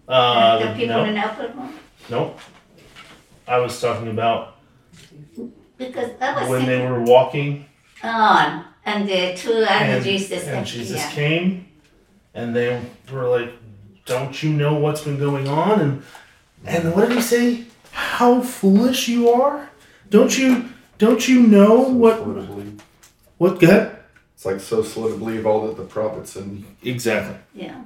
[0.07, 1.15] Uh, the people no, in
[1.57, 1.73] Room?
[2.09, 2.35] no.
[3.47, 4.57] I was talking about
[5.77, 7.65] Because I was when they were walking
[8.03, 11.11] on and the two and, and, Jesus and Jesus yeah.
[11.11, 11.68] came
[12.33, 13.51] and they were like
[14.05, 15.79] don't you know what's been going on?
[15.79, 16.03] And
[16.65, 17.65] and what did he say?
[17.91, 19.69] How foolish you are?
[20.09, 22.81] Don't you don't you know what Slow to believe.
[23.37, 23.95] what good
[24.35, 27.37] It's like so slow to believe all that the prophets and exactly.
[27.53, 27.81] Yeah.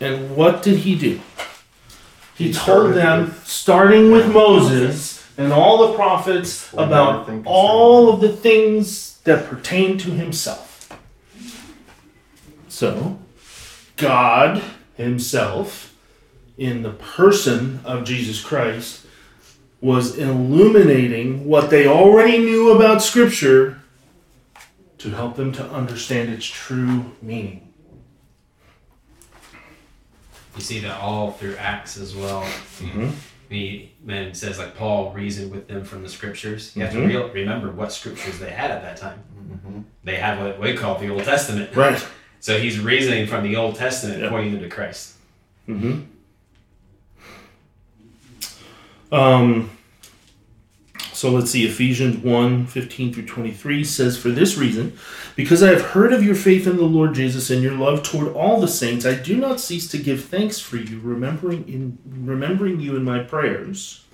[0.00, 1.20] and what did he do?
[2.36, 8.20] He, He told them with- starting with moses and all the prophets about all of
[8.20, 10.69] the things that pertain to himself
[12.80, 13.18] so
[13.98, 14.62] God
[14.96, 15.94] Himself,
[16.56, 19.04] in the person of Jesus Christ,
[19.82, 23.82] was illuminating what they already knew about Scripture
[24.96, 27.70] to help them to understand its true meaning.
[30.56, 32.44] You see that all through Acts as well.
[32.78, 33.12] Mhm.
[33.50, 36.72] He man it says like Paul reasoned with them from the scriptures.
[36.74, 37.02] You have Mhm.
[37.02, 39.22] to real, remember what scriptures they had at that time.
[40.04, 41.74] They had what we call the Old Testament.
[41.76, 42.02] Right.
[42.40, 45.14] So he's reasoning from the Old Testament, pointing them to Christ.
[45.68, 46.00] Mm-hmm.
[49.12, 49.70] Um,
[51.12, 54.96] so let's see, Ephesians 1 15 through 23 says, For this reason,
[55.36, 58.34] because I have heard of your faith in the Lord Jesus and your love toward
[58.34, 62.80] all the saints, I do not cease to give thanks for you, remembering in remembering
[62.80, 64.04] you in my prayers,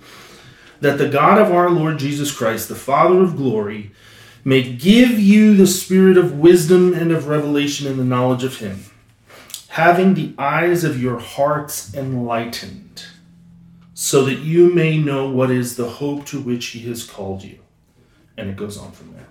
[0.81, 3.91] that the God of our Lord Jesus Christ, the Father of glory,
[4.47, 8.85] may give you the spirit of wisdom and of revelation in the knowledge of him
[9.77, 13.05] having the eyes of your hearts enlightened,
[13.93, 17.59] so that you may know what is the hope to which he has called you.
[18.37, 19.27] And it goes on from there.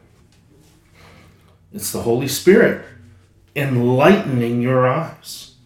[1.73, 2.85] It's the Holy Spirit
[3.57, 5.57] enlightening your eyes.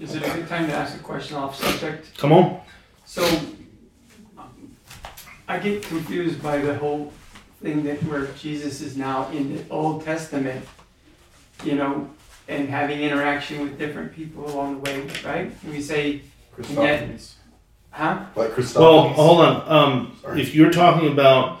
[0.00, 2.18] Is it a good time to ask a question off subject?
[2.18, 2.60] Come on.
[3.04, 3.22] So,
[5.46, 7.12] I get confused by the whole
[7.62, 10.64] thing that where Jesus is now in the Old Testament,
[11.64, 12.08] you know,
[12.48, 15.52] and having interaction with different people along the way, right?
[15.62, 16.22] And we say,
[16.56, 17.34] Christophanies.
[17.90, 18.24] huh?
[18.34, 19.68] Like Well, hold on.
[19.70, 20.42] Um, Sorry.
[20.42, 21.60] if you're talking about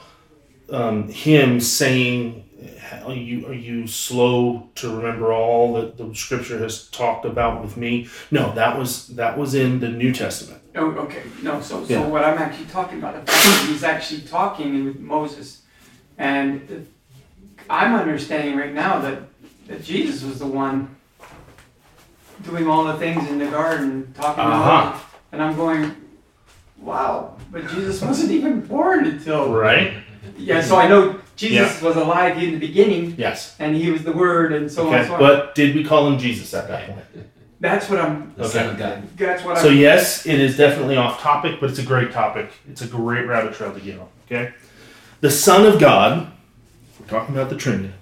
[0.70, 2.44] um, him saying,
[3.04, 7.76] are you, are you slow to remember all that the scripture has talked about with
[7.76, 8.08] me?
[8.30, 10.60] No, that was that was in the New Testament.
[10.74, 12.02] Oh, okay, no, so, Yeah.
[12.02, 15.59] so what I'm actually talking about, the fact that he's actually talking with Moses.
[16.20, 16.86] And
[17.70, 19.22] I'm understanding right now that,
[19.68, 20.94] that Jesus was the one
[22.42, 24.90] doing all the things in the garden, talking to Uh-huh.
[24.90, 25.02] Moses.
[25.32, 25.94] And I'm going,
[26.78, 29.94] wow, but Jesus wasn't even born until, Right?
[30.36, 33.56] Yeah, so I know Jesus was alive in the beginning, Yes.
[33.58, 35.08] and he was the Word, and so on and Okay.
[35.08, 35.20] so on.
[35.20, 37.04] But did we call him Jesus at that point?
[37.60, 38.32] that's what I'm.
[38.36, 39.02] The Son of God.
[39.16, 39.76] That's what So I'm.
[39.78, 42.50] yes, it is definitely off topic, but it's a great topic.
[42.70, 44.08] It's a great rabbit trail to get on.
[44.26, 44.52] Okay,
[45.20, 46.30] the Son of God.
[46.98, 47.92] We're talking about the Trinity.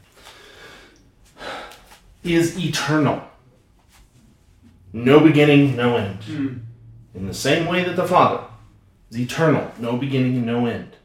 [2.24, 3.22] Is eternal.
[4.92, 6.22] No beginning, no end.
[6.24, 6.56] Hmm.
[7.14, 8.44] In the same way that the Father
[9.10, 10.96] is eternal, no beginning and no end.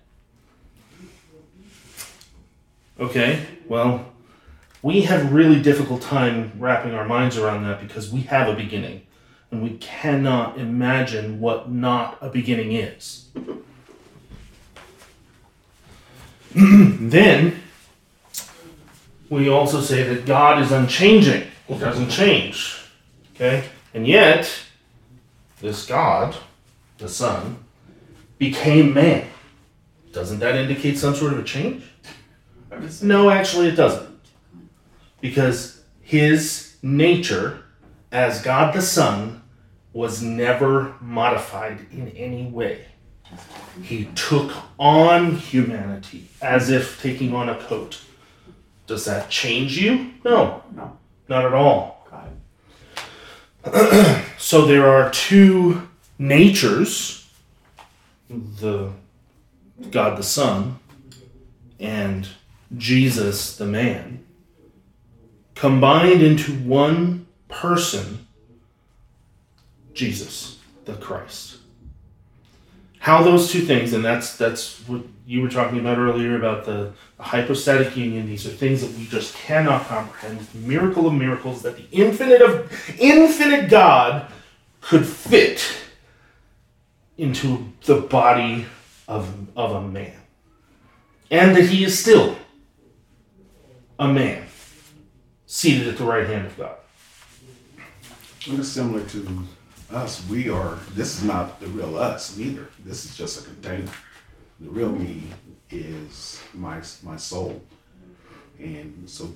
[2.99, 4.13] Okay, well,
[4.81, 8.55] we have a really difficult time wrapping our minds around that because we have a
[8.55, 9.01] beginning
[9.49, 13.29] and we cannot imagine what not a beginning is.
[16.55, 17.59] then
[19.29, 21.47] we also say that God is unchanging.
[21.67, 22.77] He doesn't change.
[23.35, 23.63] Okay?
[23.93, 24.51] And yet,
[25.61, 26.35] this God,
[26.97, 27.57] the Son,
[28.37, 29.27] became man.
[30.11, 31.83] Doesn't that indicate some sort of a change?
[33.01, 34.09] No, actually, it doesn't.
[35.21, 37.63] Because his nature
[38.11, 39.41] as God the Son
[39.93, 42.85] was never modified in any way.
[43.81, 48.01] He took on humanity as if taking on a coat.
[48.85, 50.11] Does that change you?
[50.23, 50.63] No.
[50.75, 50.97] No.
[51.27, 51.93] Not at all.
[54.37, 55.87] So there are two
[56.19, 57.27] natures
[58.29, 58.91] the
[59.89, 60.79] God the Son
[61.79, 62.27] and
[62.75, 64.25] Jesus the man
[65.55, 68.27] combined into one person
[69.93, 71.52] Jesus the Christ
[73.03, 76.91] how those two things and that's that's what you were talking about earlier about the,
[77.17, 81.75] the hypostatic union these are things that we just cannot comprehend miracle of miracles that
[81.75, 84.31] the infinite of infinite God
[84.81, 85.83] could fit
[87.17, 88.65] into the body
[89.07, 90.13] of, of a man.
[91.31, 92.35] And that he is still
[93.97, 94.45] a man
[95.45, 96.75] seated at the right hand of God.
[98.45, 99.19] It's similar to
[99.93, 100.27] us.
[100.29, 102.67] We are, this is not the real us neither.
[102.83, 103.91] This is just a container.
[104.59, 105.23] The real me
[105.69, 107.61] is my, my soul.
[108.59, 109.33] And so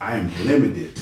[0.00, 0.98] I am limited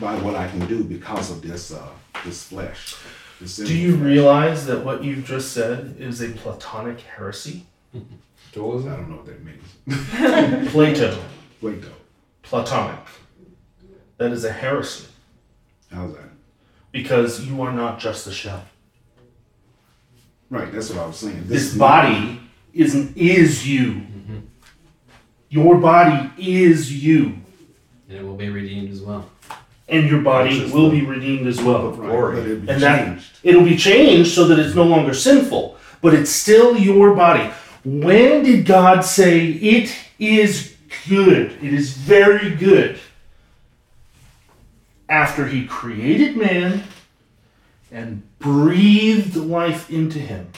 [0.00, 1.88] by what I can do because of this, uh,
[2.24, 2.96] this flesh.
[3.40, 4.04] this Do you flesh.
[4.06, 7.66] realize that what you've just said is a Platonic heresy?
[7.94, 10.70] I don't know what that means.
[10.72, 11.18] Plato,
[11.60, 11.88] Wait though,
[12.42, 12.98] Platonic.
[14.18, 15.06] That is a heresy
[15.92, 16.24] how's that?
[16.92, 18.64] because you are not just the shell.
[20.48, 21.44] Right, that's what I was saying.
[21.46, 22.40] This is body
[22.74, 23.92] isn't is you.
[23.92, 24.38] Mm-hmm.
[25.48, 27.36] Your body is you.
[28.08, 29.30] And it will be redeemed as well.
[29.88, 31.90] and your body will the be redeemed as well.
[31.92, 32.34] Right, glory.
[32.36, 33.26] but it'd be And that- changed.
[33.44, 37.48] It'll be changed so that it's no longer sinful, but it's still your body.
[37.84, 40.74] When did God say it is
[41.08, 41.52] good?
[41.62, 42.98] It is very good.
[45.10, 46.84] After he created man
[47.90, 50.48] and breathed life into him.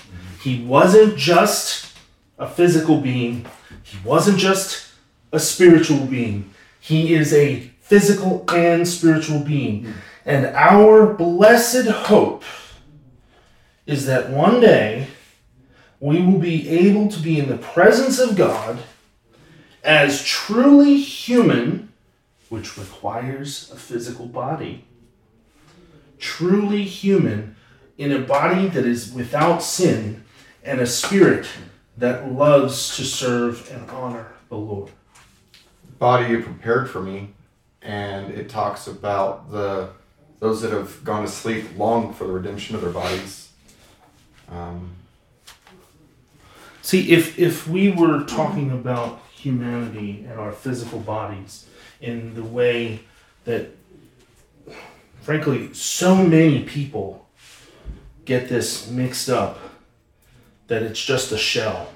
[0.42, 1.96] He wasn't just
[2.38, 3.46] a physical being,
[3.82, 4.92] he wasn't just
[5.32, 6.52] a spiritual being.
[6.80, 9.92] He is a physical and spiritual being.
[10.24, 12.44] And our blessed hope
[13.86, 15.08] is that one day
[16.00, 18.80] we will be able to be in the presence of God
[19.84, 21.91] as truly human,
[22.52, 24.84] which requires a physical body.
[26.18, 27.56] Truly human
[27.96, 30.22] in a body that is without sin
[30.62, 31.46] and a spirit
[31.96, 34.90] that loves to serve and honor the Lord.
[35.98, 37.30] body you prepared for me
[37.80, 39.88] and it talks about the
[40.38, 43.50] those that have gone to sleep long for the redemption of their bodies
[44.50, 44.90] um,
[46.82, 51.66] See, if if we were talking about humanity and our physical bodies
[52.00, 53.00] in the way
[53.44, 53.70] that,
[55.20, 57.28] frankly, so many people
[58.24, 59.58] get this mixed up,
[60.68, 61.92] that it's just a shell,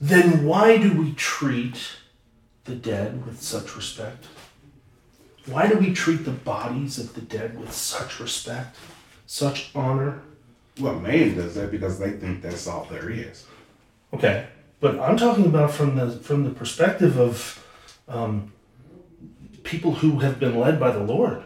[0.00, 1.76] then why do we treat
[2.64, 4.26] the dead with such respect?
[5.46, 8.76] Why do we treat the bodies of the dead with such respect,
[9.26, 10.22] such honor?
[10.78, 13.44] Well, man does that because they think that's all there is.
[14.14, 14.46] Okay,
[14.82, 17.64] but I'm talking about from the from the perspective of
[18.08, 18.52] um,
[19.62, 21.44] people who have been led by the Lord,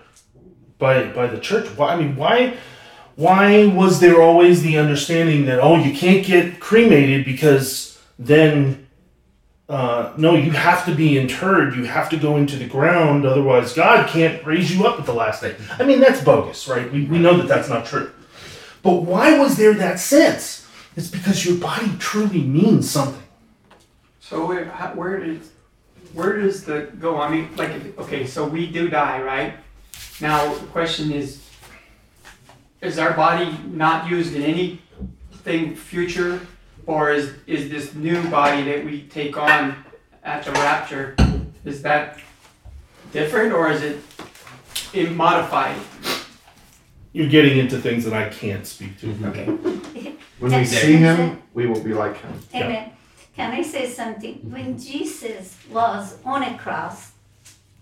[0.79, 1.69] by by the church.
[1.77, 1.93] Why?
[1.93, 2.57] I mean, why?
[3.15, 8.89] Why was there always the understanding that oh, you can't get cremated because then
[9.69, 11.75] uh, no, you have to be interred.
[11.75, 15.13] You have to go into the ground, otherwise God can't raise you up at the
[15.13, 15.57] last day.
[15.79, 16.91] I mean, that's bogus, right?
[16.91, 18.11] We we know that that's not true.
[18.83, 20.67] But why was there that sense?
[20.97, 23.26] It's because your body truly means something.
[24.29, 25.51] So where, how- where does,
[26.13, 27.21] where does the go?
[27.21, 29.55] I mean, like, if- okay, so we do die, right?
[30.21, 31.43] Now, the question is,
[32.81, 36.41] is our body not used in anything future?
[36.87, 39.75] Or is, is this new body that we take on
[40.23, 41.17] at the rapture,
[41.65, 42.19] is that
[43.13, 43.99] different or is it
[44.93, 45.77] in modified?
[47.13, 49.07] You're getting into things that I can't speak to.
[49.07, 49.25] Mm-hmm.
[49.27, 50.15] Okay.
[50.39, 52.41] When we see him, we will be like him.
[52.55, 52.91] Amen.
[53.37, 54.41] Can I say something?
[54.51, 57.13] When Jesus was on a cross,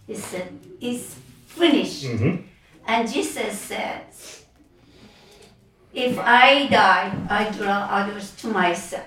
[0.05, 1.15] he said, It's
[1.47, 2.05] finished.
[2.05, 2.43] Mm-hmm.
[2.87, 4.03] And Jesus said,
[5.95, 9.07] If I die, I draw others to myself.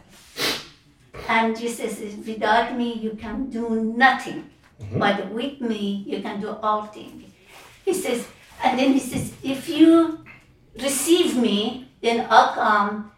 [1.27, 4.49] And Jesus says, Without me, you can do nothing.
[4.93, 7.25] But with me, you can do all things.
[7.83, 8.25] He says,
[8.63, 10.23] and then he says, If you
[10.79, 13.11] receive me, then I'll come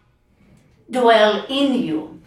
[0.90, 2.19] dwell in you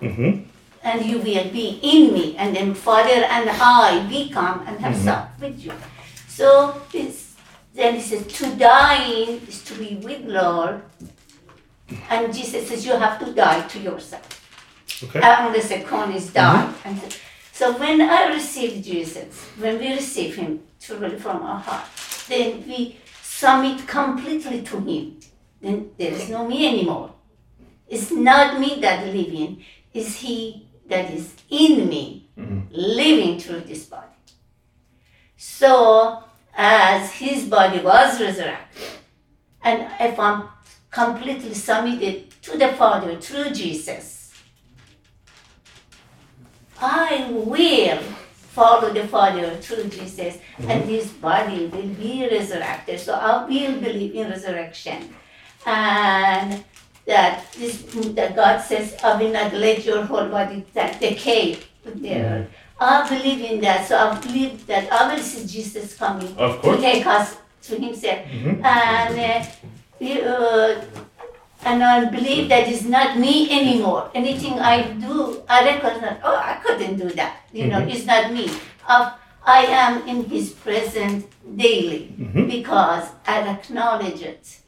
[0.00, 0.42] Mm-hmm.
[0.82, 4.94] and you will be in me, and then Father and I, we come and have
[4.96, 5.04] Mhm.
[5.04, 5.72] sup with you.
[6.26, 7.34] So it's,
[7.74, 10.80] then he says, to dying is to be with Lord,
[12.08, 14.24] and Jesus says you have to die to yourself.
[15.04, 15.20] Okay.
[15.22, 16.72] Unless the con is died.
[16.84, 17.16] And so-
[17.52, 21.84] so when I receive Jesus, when we receive Him truly from our heart,
[22.28, 25.16] then we submit completely to Him.
[25.60, 27.10] Then there is no me anymore.
[27.88, 29.62] It's not me that living,
[29.92, 32.66] it's He that is in me, Mhm.
[32.70, 34.06] living through this body.
[35.36, 36.24] So,
[36.56, 38.82] as His body was resurrected,
[39.62, 40.48] and if I'm
[40.90, 44.32] completely submitted to the Father through Jesus,
[46.80, 47.98] I will
[48.32, 52.98] follow the Father through Jesus, and this body will be resurrected.
[52.98, 55.14] So I will believe in resurrection,
[55.66, 56.64] and
[57.10, 57.82] that this
[58.18, 62.46] that God says, "I will not let your whole body that decay there."
[62.80, 66.76] I believe in that, so I believe that I will see Jesus coming Of to
[66.80, 67.36] take us
[67.68, 68.64] to Himself, Mhm.
[68.64, 69.44] and uh,
[70.00, 70.80] uh,
[71.64, 74.08] and I believe that it's not me anymore.
[74.14, 77.36] Anything I do, I recognize, oh, I couldn't do that.
[77.52, 77.92] You know, Mhm.
[77.92, 78.48] it's not me.
[78.88, 79.10] Uh,
[79.44, 81.24] I am in His presence
[81.56, 82.48] daily Mhm.
[82.48, 84.59] because I acknowledge it.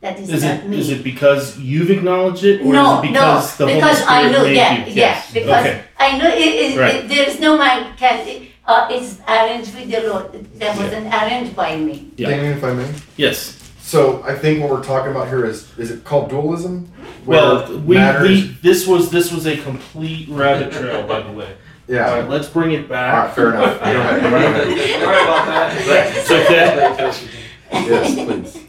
[0.00, 0.78] That is, Is not it me.
[0.78, 4.28] is it because you've acknowledged it, or no, is it because no, the because Holy
[4.28, 4.92] I know, made yeah, you?
[4.94, 5.82] yeah, because Okay.
[5.98, 6.94] I know it, it, Right.
[6.94, 8.46] it- there is no man can.
[8.64, 10.32] Uh, it's arranged with the Lord.
[10.60, 12.10] That wasn't arranged by me.
[12.16, 12.28] Yeah.
[12.28, 12.88] Damien, if I may.
[13.16, 13.56] Yes.
[13.80, 16.92] So I think what we're talking about here is is it called dualism?
[17.26, 21.48] Well, we, we this was this was a complete rabbit trail, by the way.
[21.88, 22.08] yeah.
[22.10, 23.14] All right, let's bring it back.
[23.14, 23.80] right, fair enough.
[23.80, 24.20] Go ahead.
[24.22, 24.66] Go ahead.
[25.00, 26.16] Sorry about that.
[26.16, 27.28] It's okay.
[27.72, 28.67] Yes, please.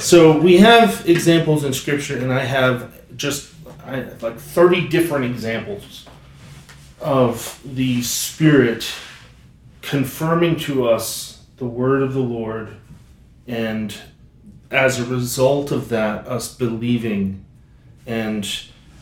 [0.00, 3.52] So we have examples in scripture, and I have just
[3.84, 6.06] I, like thirty different examples
[7.02, 8.90] of the Spirit
[9.82, 12.76] confirming to us the word of the Lord,
[13.46, 13.94] and
[14.70, 17.44] as a result of that, us believing
[18.06, 18.48] and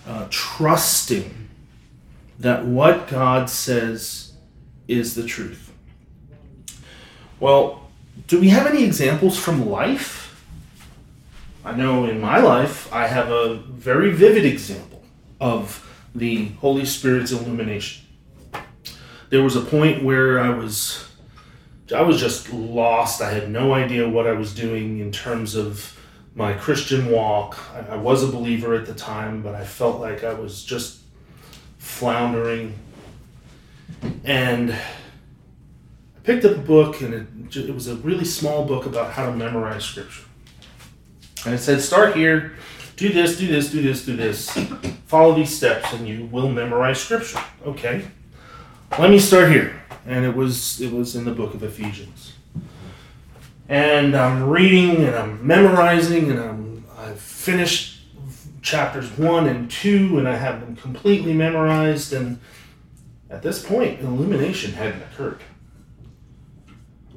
[0.05, 1.49] uh, trusting
[2.41, 4.33] that what God says
[4.89, 5.73] is the truth.
[7.39, 7.89] Well,
[8.27, 10.25] do we have any examples from life?
[11.69, 15.03] I know in my life I have a very vivid example
[15.39, 18.07] of the Holy Spirit's illumination.
[19.29, 21.07] There was a point where I was
[21.95, 23.21] I was just lost.
[23.21, 25.95] I had no idea what I was doing in terms of
[26.35, 27.59] my Christian walk.
[27.75, 31.01] I, I was a believer at the time, but I felt like I was just
[31.77, 32.79] floundering.
[34.25, 39.13] And I picked up a book, and it, it was a really small book about
[39.13, 40.28] how to memorize scripture.
[41.45, 42.55] And it said, start here,
[42.97, 44.51] do this, do this, do this, do this.
[45.07, 47.43] Follow these steps, and you will memorize scripture.
[47.65, 48.05] Okay.
[48.99, 49.81] Let me start here.
[50.07, 52.33] And it was it was in the book of Ephesians.
[53.69, 58.01] And I'm reading and I'm memorizing and I'm I've finished
[58.63, 62.41] chapters one and two and I have them completely memorized and
[63.31, 65.41] at this point illumination hadn't occurred.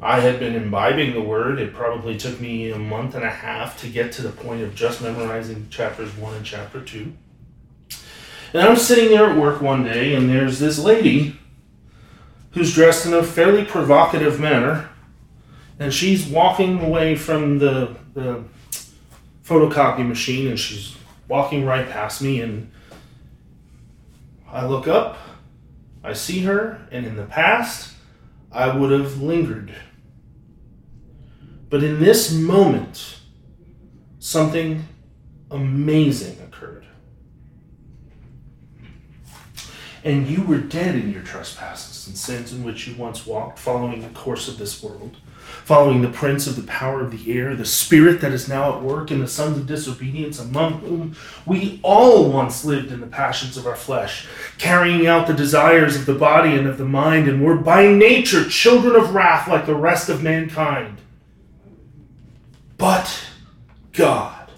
[0.02, 1.60] I had been imbibing the word.
[1.60, 4.74] It probably took me a month and a half to get to the point of
[4.74, 7.14] just memorizing chapters one and chapter two.
[8.54, 11.39] And I'm sitting there at work one day, and there's this lady
[12.52, 14.89] who's dressed in a fairly provocative manner,
[15.80, 18.43] and she's walking away from the, the
[19.45, 20.97] photocopy machine, and she's
[21.28, 22.72] walking right past me, and
[24.49, 25.18] I look up,
[26.04, 27.93] I see her, and in the past,
[28.52, 29.74] I would have lingered.
[31.72, 33.22] But in this moment,
[34.19, 34.84] something
[35.49, 36.86] amazing occurred.
[40.03, 44.01] And you were dead in your trespasses and sins in which you once walked, following
[44.01, 45.15] the course of this world,
[45.63, 48.84] following the prince of the power of the air, the spirit that is now at
[48.84, 51.15] work in the sons of disobedience, among whom
[51.45, 56.05] we all once lived in the passions of our flesh, carrying out the desires of
[56.05, 59.74] the body and of the mind, and were by nature children of wrath like the
[59.74, 61.01] rest of mankind.
[62.82, 63.27] But
[63.93, 64.49] God,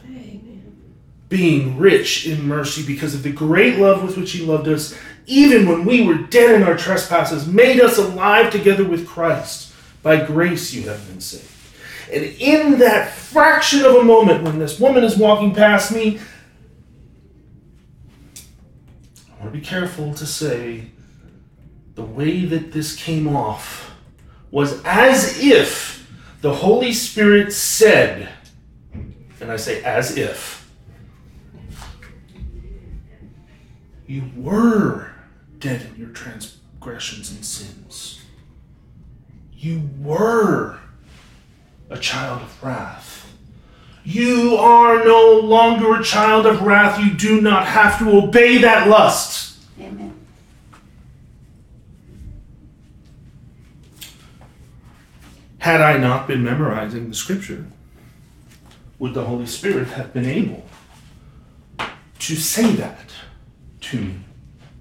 [1.28, 5.68] being rich in mercy because of the great love with which He loved us, even
[5.68, 9.74] when we were dead in our trespasses, made us alive together with Christ.
[10.04, 11.52] By grace you have been saved.
[12.14, 16.18] And in that fraction of a moment when this woman is walking past me,
[19.30, 20.92] I want to be careful to say
[21.96, 23.94] the way that this came off
[24.50, 25.93] was as if
[26.44, 28.28] the Holy Spirit said,
[29.40, 30.70] and I say as if,
[34.08, 35.14] you were
[35.60, 38.22] dead in your transgressions and sins.
[39.54, 40.80] You were
[41.90, 43.34] a child of wrath.
[44.04, 47.00] You are no longer a child of wrath.
[47.00, 49.60] You do not have to obey that lust.
[49.80, 50.14] Amen.
[55.64, 57.66] Had I not been memorizing the scripture,
[59.00, 60.66] would the Holy Spirit have been able
[62.20, 63.10] to say that
[63.80, 64.16] to me?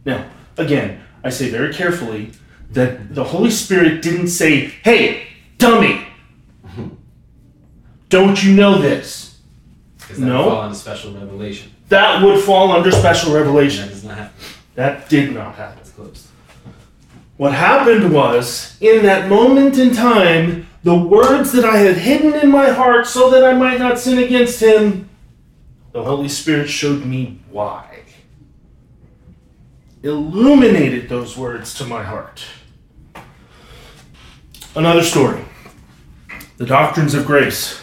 [0.05, 2.33] Now, again, I say very carefully
[2.73, 6.05] that the Holy Spirit didn't say, hey, dummy,
[8.09, 9.39] don't you know this?
[9.99, 10.39] Because that No.
[10.47, 11.71] would fall under special revelation.
[11.91, 13.85] That would fall under special revelation.
[13.87, 14.35] That does not happen.
[14.75, 15.77] That did not happen.
[15.77, 16.27] That's closed.
[17.37, 22.51] What happened was, in that moment in time, the words that I had hidden in
[22.51, 25.09] my heart so that I might not sin against him,
[25.93, 28.01] the Holy Spirit showed me why.
[30.03, 32.45] Illuminated those words to my heart.
[34.75, 35.45] Another story
[36.57, 37.81] the doctrines of grace.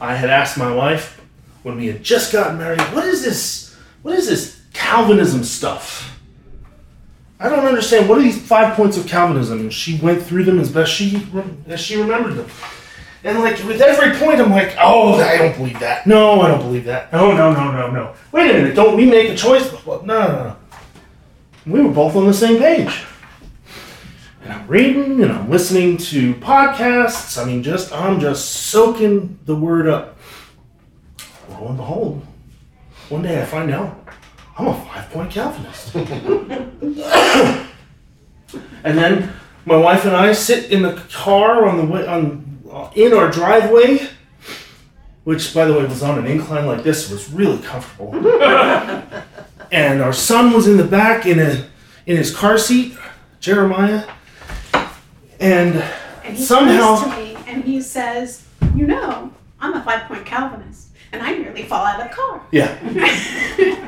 [0.00, 1.20] I had asked my wife
[1.62, 3.74] when we had just gotten married, what is this?
[4.02, 6.13] What is this Calvinism stuff?
[7.44, 8.08] I don't understand.
[8.08, 9.60] What are these five points of Calvinism?
[9.60, 11.28] And she went through them as best she
[11.66, 12.48] as she remembered them.
[13.22, 16.06] And like with every point, I'm like, oh, I don't believe that.
[16.06, 17.12] No, I don't believe that.
[17.12, 18.14] No, no, no, no, no.
[18.32, 18.74] Wait a minute.
[18.74, 19.70] Don't we make a choice?
[19.84, 20.56] No, no, no.
[21.66, 23.04] We were both on the same page.
[24.42, 27.36] And I'm reading and I'm listening to podcasts.
[27.36, 30.16] I mean, just I'm just soaking the word up.
[31.50, 32.26] Lo and behold,
[33.10, 34.03] one day I find out
[34.56, 35.94] I'm a five point Calvinist.
[38.84, 39.32] and then
[39.64, 43.30] my wife and I sit in the car on the way on uh, in our
[43.30, 44.08] driveway,
[45.24, 47.10] which by the way was on an incline like this.
[47.10, 48.14] Was really comfortable.
[49.72, 51.66] and our son was in the back in a
[52.06, 52.96] in his car seat,
[53.40, 54.04] Jeremiah.
[55.40, 55.82] And
[56.24, 58.44] And he Somehow- comes to me and he says,
[58.74, 62.42] You know, I'm a five point Calvinist and I nearly fall out of the car
[62.50, 62.74] yeah,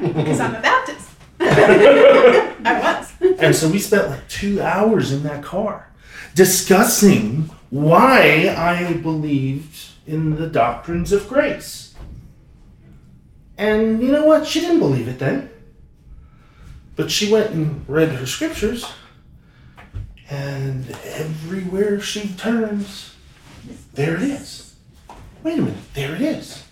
[0.00, 1.10] because I'm a Baptist.
[1.40, 3.12] I was.
[3.40, 5.90] and so we spent like two hours in that car
[6.34, 11.94] discussing why I believed in the doctrines of grace.
[13.58, 14.46] And you know what?
[14.46, 15.50] She didn't believe it then.
[16.94, 18.86] But she went and read her scriptures,
[20.30, 23.14] and everywhere she turns,
[23.92, 24.74] there it is.
[25.42, 26.65] Wait a minute, there it is.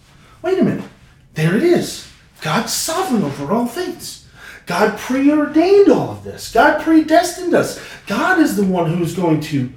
[0.44, 0.84] Wait a minute,
[1.32, 2.06] there it is.
[2.42, 4.28] God's sovereign over all things.
[4.66, 6.52] God preordained all of this.
[6.52, 7.80] God predestined us.
[8.06, 9.72] God is the one who's going to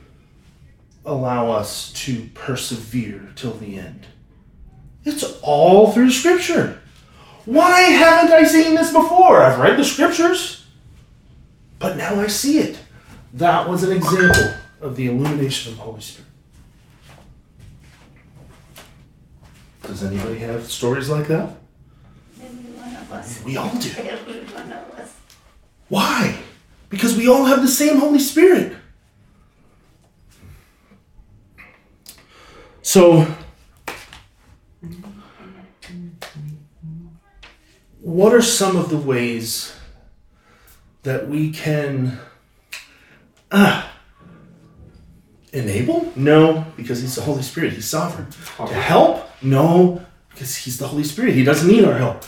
[1.05, 4.07] allow us to persevere till the end.
[5.05, 6.82] It's all through Scripture.
[7.45, 9.41] Why haven't I seen this before?
[9.41, 10.65] I've read the Scriptures,
[11.80, 12.78] but now I see it.
[13.32, 16.26] That was an example of the illumination of the Holy Spirit.
[19.88, 21.55] Does anybody have stories like that?
[22.41, 23.43] Every one of us.
[23.45, 23.89] We all do.
[23.97, 25.15] Every one of us.
[25.88, 26.38] Why?
[26.89, 28.75] Because we all have the same Holy Spirit.
[32.81, 33.27] So,
[38.01, 39.73] what are some of the ways
[41.03, 42.19] that we can
[43.51, 43.96] ah,
[45.53, 46.11] enable?
[46.15, 47.73] No, because He's the Holy Spirit.
[47.73, 48.27] He's sovereign.
[48.57, 49.29] To help?
[49.41, 51.33] No, because He's the Holy Spirit.
[51.35, 52.23] He doesn't need our help.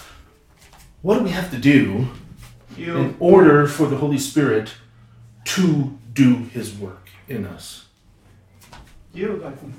[1.02, 2.08] What do we have to do
[2.78, 4.74] You in order for the Holy Spirit
[5.46, 7.86] to do His work in us?
[9.14, 9.74] Yield, I think.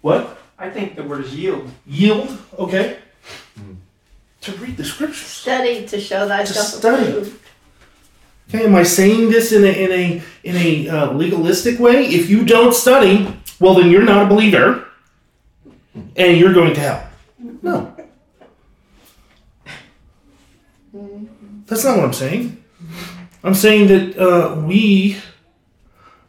[0.00, 0.38] What?
[0.58, 1.70] I think the word is yield.
[1.86, 2.36] Yield?
[2.58, 2.98] Okay.
[3.56, 3.74] Hmm.
[4.42, 5.26] to read the scriptures.
[5.26, 7.08] Study to show thyself study.
[7.10, 7.38] approved.
[8.52, 12.04] Okay, am I saying this in a in a in a uh, legalistic way?
[12.06, 14.88] If you don't study, well, then you're not a believer,
[16.16, 17.08] and you're going to hell.
[17.62, 17.94] No,
[21.66, 22.64] that's not what I'm saying.
[23.44, 25.18] I'm saying that uh, we,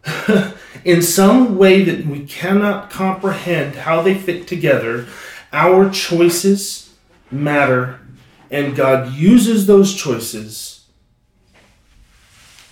[0.86, 5.08] in some way that we cannot comprehend how they fit together,
[5.52, 6.94] our choices
[7.32, 8.00] matter,
[8.52, 10.81] and God uses those choices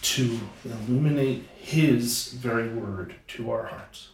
[0.02, 4.10] to illuminate His very word to our hearts.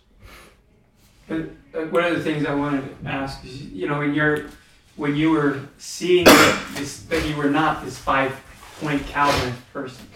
[1.27, 1.49] But
[1.91, 4.45] one of the things I wanted to ask is, you know, when you're
[4.95, 6.25] when you were seeing
[6.75, 8.39] this that you were not this five
[8.79, 10.07] point Calvinist person,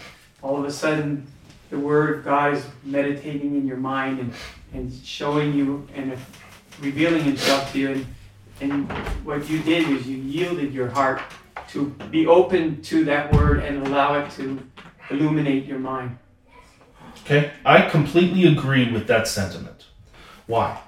[0.42, 1.26] all of a sudden
[1.70, 4.32] the Word of God is meditating in your mind and,
[4.72, 6.16] and showing you and
[6.80, 8.06] revealing Himself to you, and,
[8.60, 8.92] and
[9.24, 11.20] what you did was you yielded your heart
[11.68, 14.60] to be open to that Word and allow it to
[15.10, 16.18] illuminate your mind.
[17.24, 19.86] Okay, I completely agree with that sentiment.
[20.46, 20.80] Why?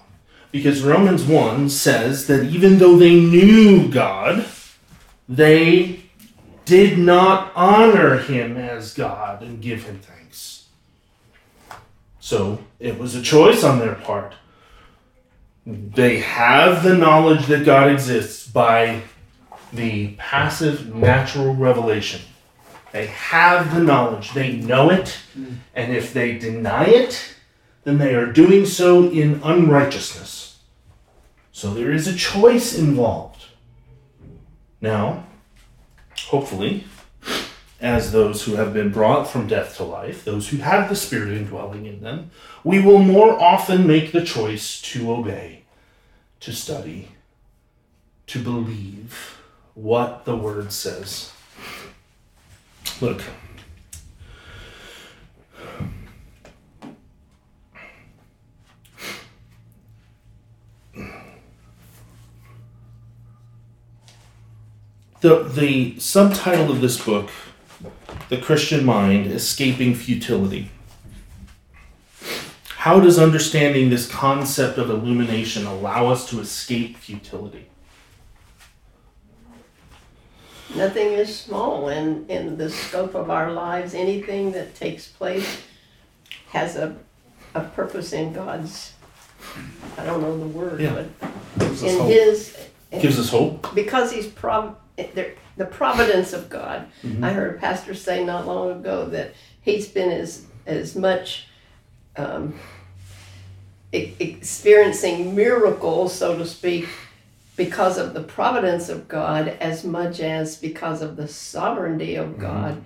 [0.51, 4.45] Because Romans 1 says that even though they knew God,
[5.29, 6.01] they
[6.65, 10.69] did not honor him as God and give him thanks.
[12.21, 14.35] So it was a choice on their part.
[15.67, 19.03] They have the knowledge that God exists by
[19.73, 22.21] the passive natural revelation.
[22.93, 25.55] They have the knowledge, they know it, hmm.
[25.75, 27.35] and if they deny it,
[27.85, 30.61] then they are doing so in unrighteousness.
[31.51, 33.47] So there is a choice involved.
[34.81, 35.25] Now,
[36.27, 36.85] hopefully,
[37.81, 41.33] as those who have been brought from death to life, those who have the Spirit
[41.33, 42.31] indwelling in them,
[42.63, 45.65] we will more often make the choice to obey,
[46.41, 47.09] to study,
[48.29, 49.39] to believe
[49.75, 51.32] what the Word says.
[53.03, 53.21] Look.
[65.21, 67.31] The, the subtitle of this book,
[68.29, 70.71] The Christian Mind Escaping Futility.
[72.77, 77.67] How does understanding this concept of illumination allow us to escape futility?
[80.75, 83.95] Nothing is small in, in the scope of our lives.
[83.95, 85.61] Anything that takes place
[86.51, 86.97] has a,
[87.55, 88.93] a purpose in God's,
[89.99, 90.95] I don't know the word, Yeah.
[91.59, 92.09] but in hope.
[92.09, 92.57] His.
[92.91, 93.75] Gives us hope.
[93.75, 95.33] Because He's prov, the,
[95.71, 96.87] providence of God.
[97.03, 97.23] Mhm.
[97.23, 101.47] I heard a pastor say not long ago that he's been as, as much
[102.17, 102.55] um,
[103.93, 106.89] experiencing miracles, so to speak,
[107.65, 112.41] because of the providence of God as much as because of the sovereignty of mm-hmm.
[112.41, 112.85] God.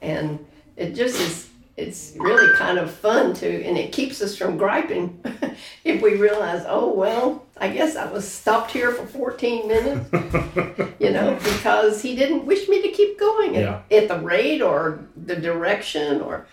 [0.00, 0.46] And
[0.76, 5.20] it just is, it's really kind of fun to, and it keeps us from griping
[5.84, 10.08] if we realize, oh, well, I guess I was stopped here for 14 minutes,
[11.00, 13.98] you know, because he didn't wish me to keep going at, Yeah.
[13.98, 16.46] at the rate or the direction or,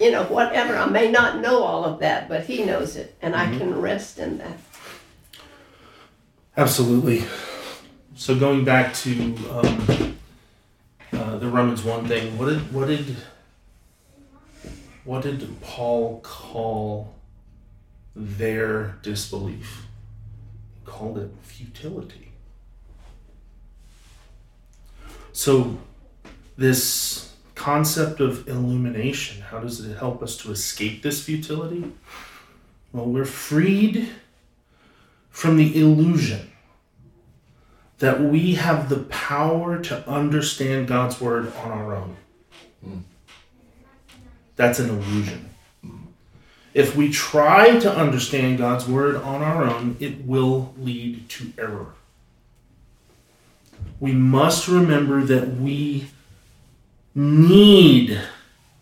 [0.00, 0.76] you know, whatever.
[0.76, 3.58] I may not know all of that, but he knows it, and I mm-hmm.
[3.58, 4.58] can rest in that.
[6.56, 7.24] Absolutely.
[8.14, 10.16] So going back to um,
[11.12, 13.16] uh, the Romans one thing, what did what did
[15.04, 17.14] what did Paul call
[18.14, 19.86] their disbelief?
[20.74, 22.30] He called it futility.
[25.32, 25.76] So
[26.56, 31.92] this concept of illumination, how does it help us to escape this futility?
[32.92, 34.08] Well, we're freed
[35.34, 36.48] from the illusion
[37.98, 42.16] that we have the power to understand God's word on our own.
[42.84, 42.98] Hmm.
[44.54, 45.50] That's an illusion.
[46.72, 51.94] If we try to understand God's word on our own, it will lead to error.
[53.98, 56.10] We must remember that we
[57.12, 58.20] need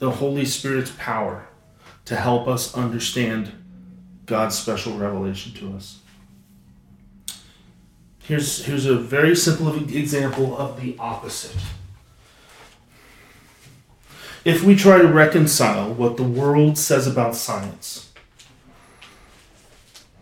[0.01, 1.47] the Holy Spirit's power
[2.05, 3.53] to help us understand
[4.27, 6.02] God's special revelation to us.
[8.23, 11.57] Here's, here's a very simple example of the opposite.
[14.45, 18.13] If we try to reconcile what the world says about science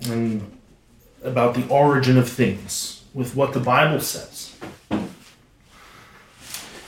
[0.07, 0.59] and
[1.23, 4.57] about the origin of things with what the Bible says,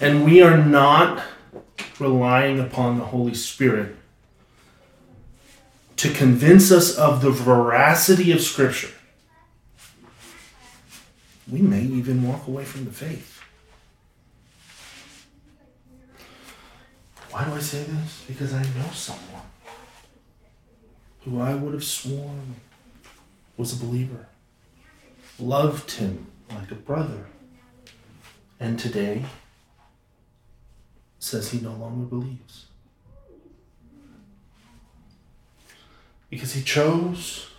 [0.01, 1.23] and we are not
[1.99, 3.97] relying upon the Holy Spirit
[5.97, 8.91] to convince us of the veracity of Scripture,
[11.51, 13.40] we may even walk away from the faith.
[17.30, 18.24] Why do I say this?
[18.28, 19.43] Because I know someone
[21.24, 22.57] who I would have sworn
[23.57, 24.26] was a believer,
[25.38, 27.26] loved him like a brother,
[28.61, 29.24] and today
[31.18, 32.66] says he no longer believes.
[36.28, 37.51] Because he chose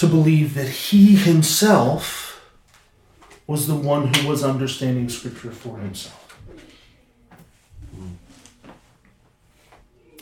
[0.00, 2.42] to believe that he himself
[3.46, 6.38] was the one who was understanding Scripture for himself.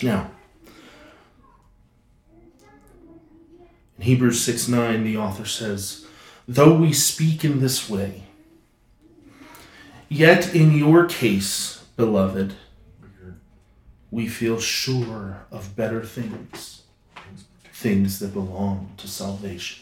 [0.03, 0.33] Now,
[3.97, 6.07] in Hebrews 6 9, the author says,
[6.49, 8.25] Though we speak in this way,
[10.09, 12.55] yet in your case, beloved,
[14.11, 16.78] we feel sure of better things,
[17.79, 19.81] things that belong to salvation.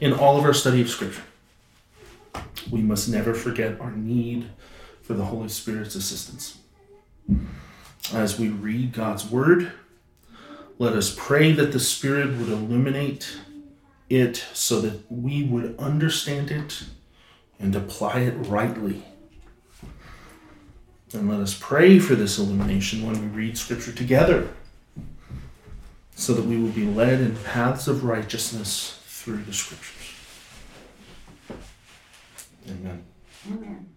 [0.00, 1.24] In all of our study of Scripture,
[2.70, 4.46] we must never forget our need
[5.02, 6.56] for the Holy Spirit's assistance.
[8.14, 9.72] As we read God's Word,
[10.78, 13.36] let us pray that the Spirit would illuminate
[14.08, 16.84] it so that we would understand it
[17.60, 19.04] and apply it rightly.
[21.14, 24.48] And let us pray for this illumination when we read Scripture together
[26.16, 30.14] so that we will be led in paths of righteousness through the Scriptures.
[32.68, 33.04] Amen.
[33.46, 33.93] Amen.